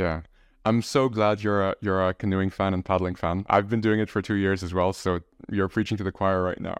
Yeah. 0.00 0.22
I'm 0.64 0.82
so 0.82 1.08
glad 1.08 1.42
you're 1.42 1.62
a 1.70 1.74
you're 1.80 2.06
a 2.08 2.12
canoeing 2.14 2.50
fan 2.50 2.74
and 2.74 2.84
paddling 2.84 3.14
fan. 3.14 3.44
I've 3.48 3.68
been 3.68 3.80
doing 3.80 4.00
it 4.00 4.10
for 4.10 4.20
two 4.22 4.34
years 4.34 4.62
as 4.62 4.72
well, 4.74 4.92
so 4.92 5.20
you're 5.50 5.68
preaching 5.68 5.96
to 5.98 6.04
the 6.04 6.12
choir 6.12 6.42
right 6.42 6.60
now. 6.60 6.76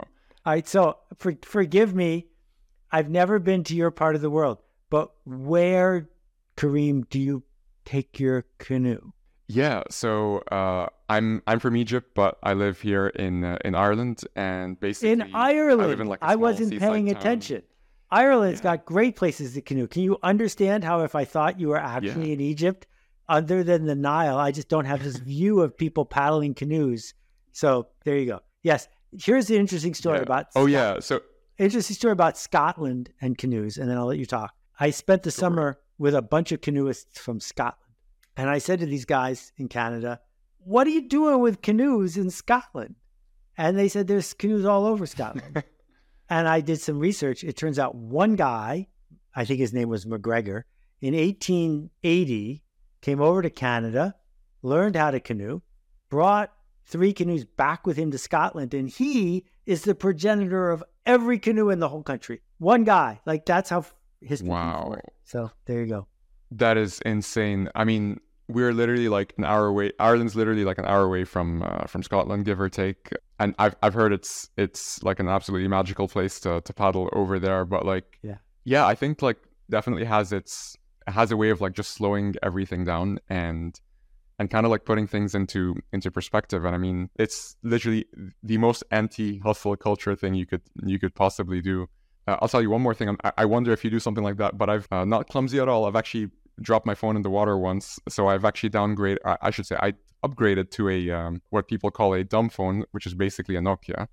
All 0.47 0.53
right, 0.55 0.67
so 0.67 0.99
for, 1.17 1.35
forgive 1.43 1.95
me, 1.95 2.27
I've 2.93 3.11
never 3.11 3.39
been 3.39 3.63
to 3.65 3.75
your 3.77 3.91
part 3.91 4.15
of 4.17 4.21
the 4.23 4.31
world, 4.31 4.59
but 4.89 5.13
where, 5.25 6.09
Kareem, 6.57 7.09
do 7.11 7.19
you 7.19 7.43
take 7.85 8.19
your 8.19 8.45
canoe? 8.59 9.13
Yeah, 9.49 9.83
so 9.91 10.39
uh, 10.53 10.87
I'm 11.09 11.43
I'm 11.47 11.59
from 11.59 11.77
Egypt, 11.77 12.11
but 12.15 12.39
I 12.43 12.53
live 12.55 12.81
here 12.81 13.09
in 13.09 13.45
uh, 13.45 13.59
in 13.65 13.75
Ireland, 13.75 14.23
and 14.37 14.79
basically 14.79 15.13
In 15.13 15.35
Ireland, 15.35 15.83
I, 15.83 15.87
live 15.87 16.01
in 16.01 16.07
like 16.07 16.21
I 16.23 16.37
wasn't 16.37 16.79
paying 16.79 17.07
town. 17.07 17.17
attention. 17.17 17.63
Ireland's 18.11 18.61
Yeah. 18.61 18.77
got 18.77 18.85
great 18.85 19.17
places 19.17 19.55
to 19.55 19.61
canoe. 19.63 19.87
Can 19.87 20.03
you 20.03 20.19
understand 20.23 20.85
how 20.85 21.01
if 21.03 21.15
I 21.15 21.25
thought 21.25 21.59
you 21.61 21.69
were 21.69 21.79
actually 21.79 22.33
in 22.33 22.41
Egypt, 22.41 22.87
other 23.31 23.63
than 23.65 23.87
the 23.87 23.95
Nile, 23.95 24.37
I 24.37 24.51
just 24.53 24.69
don't 24.69 24.85
have 24.85 25.03
this 25.03 25.17
view 25.17 25.61
of 25.61 25.77
people 25.77 26.05
paddling 26.05 26.53
canoes. 26.55 27.15
So 27.53 27.87
there 28.05 28.17
you 28.19 28.27
go. 28.27 28.41
Yes, 28.63 28.89
here's 29.19 29.47
the 29.47 29.57
interesting 29.57 29.95
story 29.95 30.19
Yeah. 30.19 30.23
about. 30.25 30.47
Oh 30.57 30.67
yeah, 30.67 30.99
so 31.01 31.21
interesting 31.59 31.95
story 31.95 32.13
about 32.13 32.37
Scotland 32.37 33.11
and 33.21 33.39
canoes, 33.39 33.79
and 33.79 33.89
then 33.89 33.97
I'll 33.97 34.07
let 34.07 34.19
you 34.19 34.27
talk. 34.27 34.53
I 34.79 34.91
spent 34.91 35.23
the 35.23 35.31
Sure. 35.31 35.41
summer 35.41 35.79
with 35.99 36.15
a 36.15 36.23
bunch 36.23 36.53
of 36.53 36.61
canoeists 36.61 37.19
from 37.19 37.41
Scotland, 37.41 37.95
and 38.37 38.51
I 38.51 38.59
said 38.59 38.81
to 38.81 38.87
these 38.87 39.05
guys 39.05 39.53
in 39.57 39.69
Canada, 39.69 40.21
"What 40.59 40.87
are 40.87 40.91
you 40.91 41.09
doing 41.09 41.41
with 41.41 41.63
canoes 41.63 42.17
in 42.17 42.31
Scotland?" 42.31 42.97
And 43.57 43.77
they 43.79 43.89
said, 43.89 44.07
"There's 44.07 44.33
canoes 44.35 44.65
all 44.65 44.85
over 44.87 45.07
Scotland." 45.07 45.63
and 46.29 46.49
I 46.49 46.61
did 46.61 46.81
some 46.81 46.99
research. 46.99 47.45
It 47.45 47.57
turns 47.57 47.79
out 47.79 47.95
one 47.95 48.35
guy, 48.37 48.89
I 49.35 49.45
think 49.45 49.61
his 49.61 49.73
name 49.75 49.89
was 49.89 50.05
McGregor, 50.07 50.63
in 51.01 51.15
1880 51.15 52.63
came 53.03 53.21
over 53.21 53.43
to 53.43 53.51
Canada, 53.51 54.15
learned 54.63 54.97
how 54.97 55.11
to 55.11 55.21
canoe, 55.21 55.61
brought 56.11 56.53
three 56.85 57.13
canoes 57.13 57.45
back 57.45 57.87
with 57.87 57.97
him 57.97 58.11
to 58.11 58.19
Scotland, 58.19 58.75
and 58.75 58.89
he 58.89 59.45
is 59.67 59.83
the 59.83 59.95
progenitor 59.95 60.71
of 60.71 60.83
every 61.07 61.39
canoe 61.39 61.71
in 61.71 61.79
the 61.81 61.89
whole 61.89 62.03
country. 62.03 62.41
One 62.59 62.85
guy, 62.85 63.21
like 63.27 63.47
that's 63.47 63.71
how 63.71 63.85
history. 64.21 64.29
keeps 64.29 64.43
Wow. 64.51 64.97
So 65.25 65.51
there 65.67 65.81
you 65.81 65.87
go. 65.87 66.07
that 66.53 66.77
is 66.77 67.01
insane. 67.07 67.69
I 67.75 67.85
mean, 67.85 68.19
we're 68.49 68.73
literally 68.73 69.09
like 69.09 69.33
an 69.39 69.45
hour 69.45 69.67
away. 69.69 69.93
Ireland's 70.01 70.35
literally 70.35 70.65
like 70.65 70.79
an 70.79 70.85
hour 70.85 71.03
away 71.05 71.25
from 71.25 71.63
uh, 71.63 71.85
from 71.87 72.03
Scotland, 72.03 72.45
give 72.45 72.61
or 72.61 72.69
take. 72.69 73.11
And 73.39 73.55
I've 73.61 73.77
I've 73.83 73.95
heard 73.95 74.13
it's 74.13 74.51
it's 74.57 75.03
like 75.05 75.21
an 75.21 75.29
absolutely 75.29 75.69
magical 75.69 76.09
place 76.09 76.41
to 76.41 76.61
to 76.63 76.73
paddle 76.73 77.09
over 77.13 77.39
there. 77.39 77.65
But 77.65 77.87
like, 77.87 78.19
Yeah. 78.23 78.39
yeah, 78.65 78.85
I 78.87 78.97
think 78.97 79.23
like 79.23 79.39
definitely 79.71 80.05
has 80.05 80.33
its 80.33 80.75
it 80.75 80.80
has 81.11 81.31
a 81.31 81.37
way 81.37 81.51
of 81.51 81.61
like 81.61 81.73
just 81.73 81.93
slowing 81.93 82.35
everything 82.43 82.85
down 82.85 83.19
and 83.29 83.81
and 84.39 84.51
kind 84.51 84.65
of 84.65 84.71
like 84.71 84.87
putting 84.87 85.07
things 85.07 85.35
into 85.35 85.77
into 85.93 86.11
perspective. 86.11 86.65
And 86.65 86.75
I 86.75 86.79
mean, 86.79 87.11
it's 87.17 87.57
literally 87.63 88.07
the 88.43 88.57
most 88.57 88.83
anti-hustle 88.91 89.77
culture 89.77 90.17
thing 90.17 90.35
you 90.35 90.47
could 90.47 90.63
you 90.85 90.99
could 90.99 91.15
possibly 91.15 91.61
do. 91.61 91.89
Uh, 92.27 92.37
I'll 92.41 92.49
tell 92.49 92.63
you 92.63 92.71
one 92.71 92.81
more 92.81 92.95
thing. 92.95 93.09
I'm, 93.11 93.19
I- 93.37 93.45
wonder 93.45 93.73
if 93.73 93.85
you 93.85 93.91
do 93.91 94.01
something 94.01 94.25
like 94.25 94.39
that. 94.39 94.57
But 94.57 94.71
I've 94.71 94.89
uh, 94.91 95.05
not 95.05 95.29
clumsy 95.29 95.59
at 95.61 95.69
all. 95.69 95.85
I've 95.85 95.97
actually 95.97 96.31
dropped 96.63 96.87
my 96.87 96.95
phone 96.95 97.17
in 97.17 97.23
the 97.23 97.31
water 97.31 97.57
once, 97.59 97.99
so 98.09 98.29
I've 98.29 98.45
actually 98.45 98.71
downgraded. 98.71 99.19
I, 99.25 99.37
I 99.43 99.51
should 99.51 99.67
say 99.67 99.77
I 99.79 99.93
upgraded 100.25 100.71
to 100.73 100.89
a 100.89 101.11
um, 101.11 101.43
what 101.51 101.69
people 101.69 101.91
call 101.91 102.15
a 102.15 102.25
dumb 102.25 102.49
phone, 102.49 102.85
which 102.93 103.07
is 103.07 103.15
basically 103.15 103.57
a 103.57 103.61
Nokia. 103.61 104.07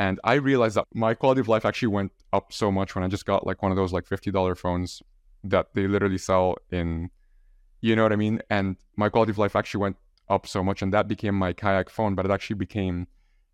And 0.00 0.20
I 0.22 0.34
realized 0.34 0.76
that 0.76 0.86
my 0.94 1.14
quality 1.14 1.40
of 1.40 1.48
life 1.48 1.64
actually 1.64 1.88
went 1.88 2.12
up 2.32 2.52
so 2.52 2.70
much 2.70 2.94
when 2.94 3.02
I 3.02 3.08
just 3.08 3.26
got 3.26 3.46
like 3.46 3.62
one 3.62 3.72
of 3.72 3.76
those 3.76 3.92
like 3.92 4.06
fifty 4.06 4.30
dollar 4.30 4.54
phones 4.54 5.02
that 5.44 5.68
they 5.74 5.86
literally 5.86 6.18
sell 6.18 6.56
in, 6.70 7.10
you 7.80 7.96
know 7.96 8.02
what 8.02 8.12
I 8.12 8.16
mean? 8.16 8.40
And 8.50 8.76
my 8.96 9.08
quality 9.08 9.30
of 9.30 9.38
life 9.38 9.56
actually 9.56 9.82
went 9.82 9.96
up 10.28 10.46
so 10.46 10.62
much, 10.62 10.82
and 10.82 10.92
that 10.92 11.08
became 11.08 11.34
my 11.34 11.52
kayak 11.52 11.90
phone. 11.90 12.14
But 12.14 12.26
it 12.26 12.30
actually 12.30 12.56
became 12.56 13.06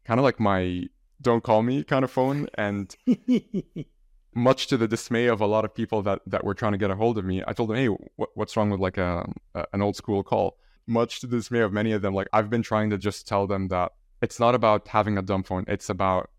kind 0.05 0.19
of 0.19 0.25
like 0.25 0.41
my 0.41 0.85
don't 1.21 1.43
call 1.43 1.63
me 1.63 1.85
kind 1.85 2.05
of 2.05 2.11
phone, 2.11 2.49
and 2.55 2.95
much 4.35 4.67
to 4.67 4.77
the 4.77 4.89
dismay 4.89 5.27
of 5.27 5.41
a 5.41 5.47
lot 5.47 5.65
of 5.65 5.75
people 5.75 6.03
that 6.03 6.21
that 6.27 6.45
were 6.45 6.55
trying 6.55 6.73
to 6.73 6.79
get 6.79 6.91
a 6.91 6.97
hold 6.97 7.19
of 7.19 7.25
me, 7.25 7.43
I 7.47 7.53
told 7.53 7.71
them, 7.71 7.77
"Hey, 7.77 7.89
what, 7.89 8.31
what's 8.35 8.57
wrong 8.57 8.71
with 8.71 8.81
like 8.81 8.99
a, 8.99 9.27
a 9.55 9.67
an 9.73 9.83
old 9.83 9.97
school 9.97 10.23
call?" 10.23 10.59
Much 10.87 11.21
to 11.21 11.27
the 11.27 11.39
dismay 11.39 11.61
of 11.61 11.73
many 11.73 11.93
of 11.93 12.03
them, 12.03 12.15
like 12.15 12.29
I've 12.33 12.51
been 12.51 12.63
trying 12.63 12.91
to 12.91 12.99
just 12.99 13.27
tell 13.27 13.47
them 13.47 13.69
that 13.69 13.93
it's 14.21 14.39
not 14.39 14.55
about 14.55 14.89
having 14.89 15.17
a 15.17 15.23
dumb 15.23 15.43
phone; 15.43 15.65
it's 15.69 15.89
about 15.89 16.31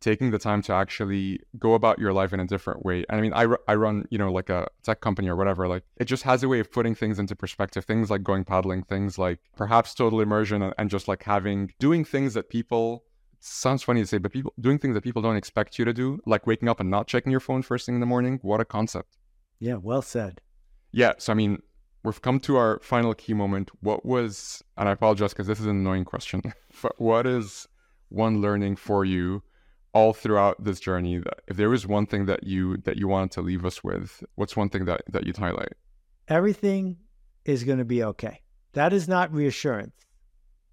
taking 0.00 0.30
the 0.30 0.38
time 0.38 0.62
to 0.62 0.72
actually 0.72 1.40
go 1.58 1.74
about 1.74 1.98
your 1.98 2.12
life 2.12 2.32
in 2.32 2.40
a 2.40 2.46
different 2.46 2.84
way. 2.84 3.04
And 3.08 3.18
I 3.18 3.20
mean, 3.20 3.32
I, 3.34 3.46
I 3.66 3.74
run, 3.74 4.06
you 4.10 4.18
know, 4.18 4.30
like 4.30 4.48
a 4.48 4.68
tech 4.82 5.00
company 5.00 5.28
or 5.28 5.36
whatever. 5.36 5.66
Like 5.66 5.84
it 5.96 6.04
just 6.04 6.22
has 6.22 6.42
a 6.42 6.48
way 6.48 6.60
of 6.60 6.70
putting 6.70 6.94
things 6.94 7.18
into 7.18 7.34
perspective. 7.34 7.84
Things 7.84 8.10
like 8.10 8.22
going 8.22 8.44
paddling, 8.44 8.84
things 8.84 9.18
like 9.18 9.40
perhaps 9.56 9.94
total 9.94 10.20
immersion, 10.20 10.62
and, 10.62 10.74
and 10.78 10.90
just 10.90 11.08
like 11.08 11.22
having 11.24 11.72
doing 11.78 12.04
things 12.04 12.34
that 12.34 12.48
people 12.48 13.04
sounds 13.40 13.82
funny 13.82 14.00
to 14.00 14.06
say, 14.06 14.18
but 14.18 14.32
people 14.32 14.52
doing 14.60 14.78
things 14.78 14.94
that 14.94 15.02
people 15.02 15.22
don't 15.22 15.36
expect 15.36 15.78
you 15.78 15.84
to 15.84 15.92
do, 15.92 16.20
like 16.26 16.46
waking 16.46 16.68
up 16.68 16.80
and 16.80 16.90
not 16.90 17.06
checking 17.06 17.30
your 17.30 17.40
phone 17.40 17.62
first 17.62 17.86
thing 17.86 17.96
in 17.96 18.00
the 18.00 18.06
morning. 18.06 18.38
What 18.42 18.60
a 18.60 18.64
concept. 18.64 19.16
yeah, 19.58 19.74
well 19.74 20.02
said. 20.02 20.40
Yeah. 20.92 21.12
So, 21.18 21.32
I 21.32 21.34
mean, 21.34 21.62
we've 22.04 22.22
come 22.22 22.40
to 22.40 22.56
our 22.56 22.80
final 22.82 23.14
key 23.14 23.34
moment. 23.34 23.70
What 23.80 24.06
was, 24.06 24.62
and 24.76 24.88
I 24.88 24.92
apologize 24.92 25.32
because 25.32 25.46
this 25.46 25.60
is 25.60 25.66
an 25.66 25.76
annoying 25.76 26.04
question, 26.04 26.42
but 26.82 27.00
what 27.00 27.26
is 27.26 27.66
one 28.08 28.40
learning 28.40 28.76
for 28.76 29.04
you 29.04 29.42
all 29.98 30.12
throughout 30.12 30.62
this 30.62 30.78
journey? 30.78 31.20
If 31.48 31.56
there 31.56 31.70
was 31.70 31.86
one 31.86 32.06
thing 32.06 32.26
that 32.26 32.44
you, 32.44 32.76
that 32.84 32.96
you 32.96 33.08
wanted 33.08 33.32
to 33.32 33.42
leave 33.42 33.64
us 33.64 33.82
with, 33.82 34.22
what's 34.36 34.56
one 34.56 34.68
thing 34.68 34.84
that, 34.84 35.02
that 35.08 35.26
you'd 35.26 35.36
highlight? 35.36 35.72
Everything 36.28 36.98
is 37.44 37.64
going 37.64 37.78
to 37.78 37.84
be 37.84 38.04
okay. 38.04 38.42
That 38.74 38.92
is 38.92 39.08
not 39.08 39.32
reassurance. 39.32 39.96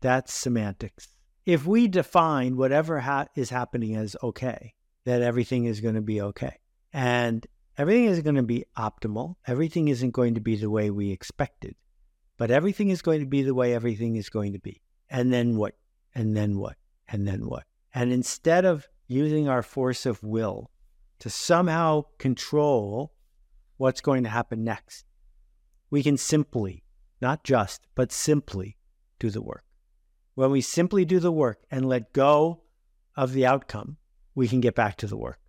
That's 0.02 0.32
semantics. 0.32 1.08
If 1.46 1.66
we 1.66 1.88
define 1.88 2.56
whatever 2.58 3.00
ha- 3.00 3.28
is 3.36 3.50
happening 3.50 3.96
as 3.96 4.16
okay, 4.22 4.74
that 5.06 5.22
everything 5.22 5.66
is 5.66 5.82
going 5.82 5.96
to 5.96 6.02
be 6.02 6.22
okay. 6.22 6.60
And 6.94 7.46
everything 7.78 8.06
is 8.06 8.22
going 8.22 8.36
to 8.36 8.44
be 8.44 8.66
optimal. 8.78 9.36
Everything 9.48 9.88
isn't 9.88 10.12
going 10.12 10.36
to 10.36 10.42
be 10.42 10.56
the 10.56 10.70
way 10.70 10.92
we 10.92 11.12
expected, 11.12 11.76
but 12.38 12.52
everything 12.52 12.90
is 12.90 13.02
going 13.02 13.22
to 13.22 13.26
be 13.26 13.42
the 13.42 13.56
way 13.56 13.74
everything 13.74 14.18
is 14.18 14.30
going 14.30 14.54
to 14.54 14.60
be. 14.60 14.82
And 15.10 15.34
then 15.34 15.58
what? 15.58 15.76
And 16.14 16.36
then 16.38 16.60
what? 16.60 16.76
And 17.08 17.28
then 17.28 17.48
what? 17.48 17.66
And 17.94 18.12
instead 18.12 18.66
of 18.66 18.88
using 19.08 19.48
our 19.48 19.62
force 19.62 20.06
of 20.06 20.24
will 20.24 20.70
to 21.20 21.30
somehow 21.30 22.04
control 22.18 23.14
what's 23.78 24.02
going 24.02 24.24
to 24.24 24.30
happen 24.30 24.64
next, 24.64 25.06
we 25.90 26.04
can 26.04 26.18
simply, 26.18 26.84
not 27.22 27.44
just, 27.44 27.88
but 27.96 28.12
simply 28.12 28.78
do 29.20 29.30
the 29.30 29.42
work. 29.42 29.64
When 30.34 30.52
we 30.52 30.62
simply 30.62 31.06
do 31.06 31.20
the 31.20 31.32
work 31.32 31.64
and 31.72 31.88
let 31.88 32.14
go 32.14 32.64
of 33.16 33.34
the 33.34 33.46
outcome, 33.46 33.98
we 34.34 34.48
can 34.48 34.60
get 34.60 34.76
back 34.76 34.98
to 34.98 35.08
the 35.08 35.18
work. 35.18 35.40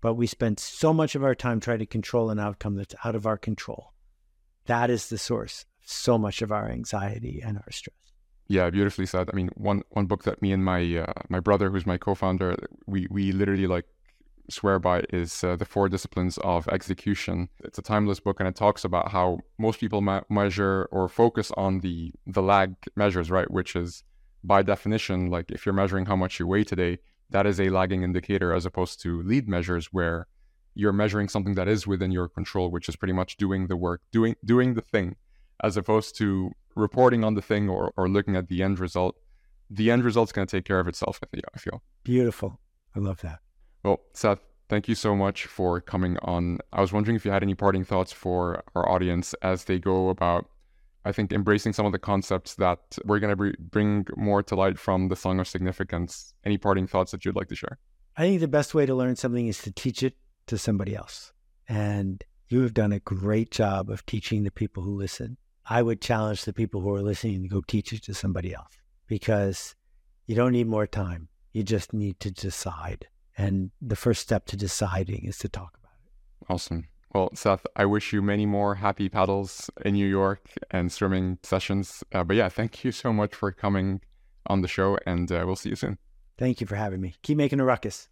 But 0.00 0.14
we 0.14 0.26
spend 0.26 0.58
so 0.60 0.94
much 0.94 1.14
of 1.14 1.24
our 1.24 1.34
time 1.34 1.60
trying 1.60 1.80
to 1.80 1.86
control 1.86 2.30
an 2.30 2.38
outcome 2.38 2.76
that's 2.76 2.94
out 3.04 3.14
of 3.14 3.26
our 3.26 3.36
control. 3.36 3.92
That 4.66 4.90
is 4.90 5.08
the 5.08 5.18
source 5.18 5.66
of 5.82 5.90
so 5.90 6.16
much 6.16 6.40
of 6.40 6.52
our 6.52 6.70
anxiety 6.70 7.42
and 7.44 7.58
our 7.58 7.70
stress. 7.70 8.07
Yeah, 8.48 8.70
beautifully 8.70 9.04
said. 9.06 9.28
I 9.32 9.36
mean, 9.36 9.50
one 9.54 9.82
one 9.90 10.06
book 10.06 10.22
that 10.24 10.40
me 10.40 10.52
and 10.52 10.64
my 10.64 10.80
uh, 10.98 11.12
my 11.28 11.40
brother, 11.40 11.70
who's 11.70 11.86
my 11.86 11.98
co-founder, 11.98 12.56
we 12.86 13.06
we 13.10 13.32
literally 13.32 13.66
like 13.66 13.84
swear 14.50 14.78
by 14.78 15.04
is 15.10 15.44
uh, 15.44 15.56
the 15.56 15.66
Four 15.66 15.88
Disciplines 15.90 16.38
of 16.38 16.66
Execution. 16.68 17.50
It's 17.64 17.78
a 17.78 17.82
timeless 17.82 18.20
book, 18.20 18.40
and 18.40 18.48
it 18.48 18.56
talks 18.56 18.84
about 18.84 19.12
how 19.12 19.40
most 19.58 19.80
people 19.80 20.00
ma- 20.00 20.22
measure 20.30 20.88
or 20.90 21.08
focus 21.08 21.52
on 21.58 21.80
the 21.80 22.12
the 22.26 22.42
lag 22.42 22.74
measures, 22.96 23.30
right? 23.30 23.50
Which 23.50 23.76
is 23.76 24.02
by 24.42 24.62
definition, 24.62 25.30
like 25.30 25.50
if 25.50 25.66
you're 25.66 25.74
measuring 25.74 26.06
how 26.06 26.16
much 26.16 26.40
you 26.40 26.46
weigh 26.46 26.64
today, 26.64 26.98
that 27.30 27.46
is 27.46 27.60
a 27.60 27.68
lagging 27.68 28.02
indicator, 28.02 28.54
as 28.54 28.64
opposed 28.64 29.02
to 29.02 29.22
lead 29.22 29.46
measures 29.48 29.88
where 29.92 30.26
you're 30.74 30.92
measuring 30.92 31.28
something 31.28 31.54
that 31.56 31.68
is 31.68 31.86
within 31.86 32.12
your 32.12 32.28
control, 32.28 32.70
which 32.70 32.88
is 32.88 32.96
pretty 32.96 33.12
much 33.12 33.36
doing 33.36 33.66
the 33.66 33.76
work, 33.76 34.00
doing 34.10 34.36
doing 34.44 34.72
the 34.74 34.80
thing, 34.82 35.16
as 35.62 35.76
opposed 35.76 36.16
to 36.16 36.52
reporting 36.78 37.24
on 37.24 37.34
the 37.34 37.42
thing 37.42 37.68
or, 37.68 37.92
or 37.96 38.08
looking 38.08 38.36
at 38.36 38.48
the 38.48 38.62
end 38.62 38.78
result, 38.78 39.16
the 39.70 39.90
end 39.90 40.04
result's 40.04 40.32
going 40.32 40.46
to 40.46 40.56
take 40.56 40.64
care 40.64 40.80
of 40.80 40.88
itself, 40.88 41.20
I 41.22 41.58
feel. 41.58 41.82
Beautiful. 42.04 42.60
I 42.96 43.00
love 43.00 43.20
that. 43.20 43.40
Well, 43.82 44.00
Seth, 44.14 44.40
thank 44.68 44.88
you 44.88 44.94
so 44.94 45.14
much 45.14 45.46
for 45.46 45.80
coming 45.80 46.16
on. 46.22 46.58
I 46.72 46.80
was 46.80 46.92
wondering 46.92 47.16
if 47.16 47.24
you 47.24 47.30
had 47.30 47.42
any 47.42 47.54
parting 47.54 47.84
thoughts 47.84 48.12
for 48.12 48.62
our 48.74 48.88
audience 48.88 49.34
as 49.42 49.64
they 49.64 49.78
go 49.78 50.08
about, 50.08 50.48
I 51.04 51.12
think, 51.12 51.32
embracing 51.32 51.74
some 51.74 51.86
of 51.86 51.92
the 51.92 51.98
concepts 51.98 52.54
that 52.54 52.80
we're 53.04 53.18
going 53.18 53.36
to 53.36 53.52
bring 53.58 54.06
more 54.16 54.42
to 54.42 54.54
light 54.54 54.78
from 54.78 55.08
the 55.08 55.16
Song 55.16 55.38
of 55.38 55.48
Significance. 55.48 56.32
Any 56.44 56.58
parting 56.58 56.86
thoughts 56.86 57.12
that 57.12 57.24
you'd 57.24 57.36
like 57.36 57.48
to 57.48 57.56
share? 57.56 57.78
I 58.16 58.22
think 58.22 58.40
the 58.40 58.48
best 58.48 58.74
way 58.74 58.86
to 58.86 58.94
learn 58.94 59.16
something 59.16 59.46
is 59.46 59.62
to 59.62 59.70
teach 59.70 60.02
it 60.02 60.16
to 60.46 60.58
somebody 60.58 60.96
else. 60.96 61.32
And 61.68 62.24
you 62.48 62.62
have 62.62 62.74
done 62.74 62.92
a 62.92 63.00
great 63.00 63.50
job 63.50 63.90
of 63.90 64.04
teaching 64.06 64.42
the 64.42 64.50
people 64.50 64.82
who 64.82 64.96
listen. 64.96 65.36
I 65.68 65.82
would 65.82 66.00
challenge 66.00 66.44
the 66.44 66.52
people 66.52 66.80
who 66.80 66.94
are 66.94 67.02
listening 67.02 67.42
to 67.42 67.48
go 67.48 67.62
teach 67.66 67.92
it 67.92 68.02
to 68.04 68.14
somebody 68.14 68.54
else 68.54 68.78
because 69.06 69.74
you 70.26 70.34
don't 70.34 70.52
need 70.52 70.66
more 70.66 70.86
time. 70.86 71.28
You 71.52 71.62
just 71.62 71.92
need 71.92 72.20
to 72.20 72.30
decide. 72.30 73.08
And 73.36 73.70
the 73.80 73.96
first 73.96 74.22
step 74.22 74.46
to 74.46 74.56
deciding 74.56 75.24
is 75.24 75.38
to 75.38 75.48
talk 75.48 75.76
about 75.78 75.92
it. 76.04 76.52
Awesome. 76.52 76.88
Well, 77.14 77.30
Seth, 77.34 77.66
I 77.76 77.84
wish 77.84 78.12
you 78.12 78.22
many 78.22 78.46
more 78.46 78.76
happy 78.76 79.08
paddles 79.08 79.70
in 79.84 79.94
New 79.94 80.06
York 80.06 80.50
and 80.70 80.90
swimming 80.92 81.38
sessions. 81.42 82.02
Uh, 82.12 82.24
but 82.24 82.36
yeah, 82.36 82.48
thank 82.48 82.84
you 82.84 82.92
so 82.92 83.12
much 83.12 83.34
for 83.34 83.52
coming 83.52 84.00
on 84.46 84.62
the 84.62 84.68
show, 84.68 84.98
and 85.06 85.30
uh, 85.30 85.42
we'll 85.46 85.56
see 85.56 85.70
you 85.70 85.76
soon. 85.76 85.98
Thank 86.36 86.60
you 86.60 86.66
for 86.66 86.76
having 86.76 87.00
me. 87.00 87.14
Keep 87.22 87.38
making 87.38 87.60
a 87.60 87.64
ruckus. 87.64 88.08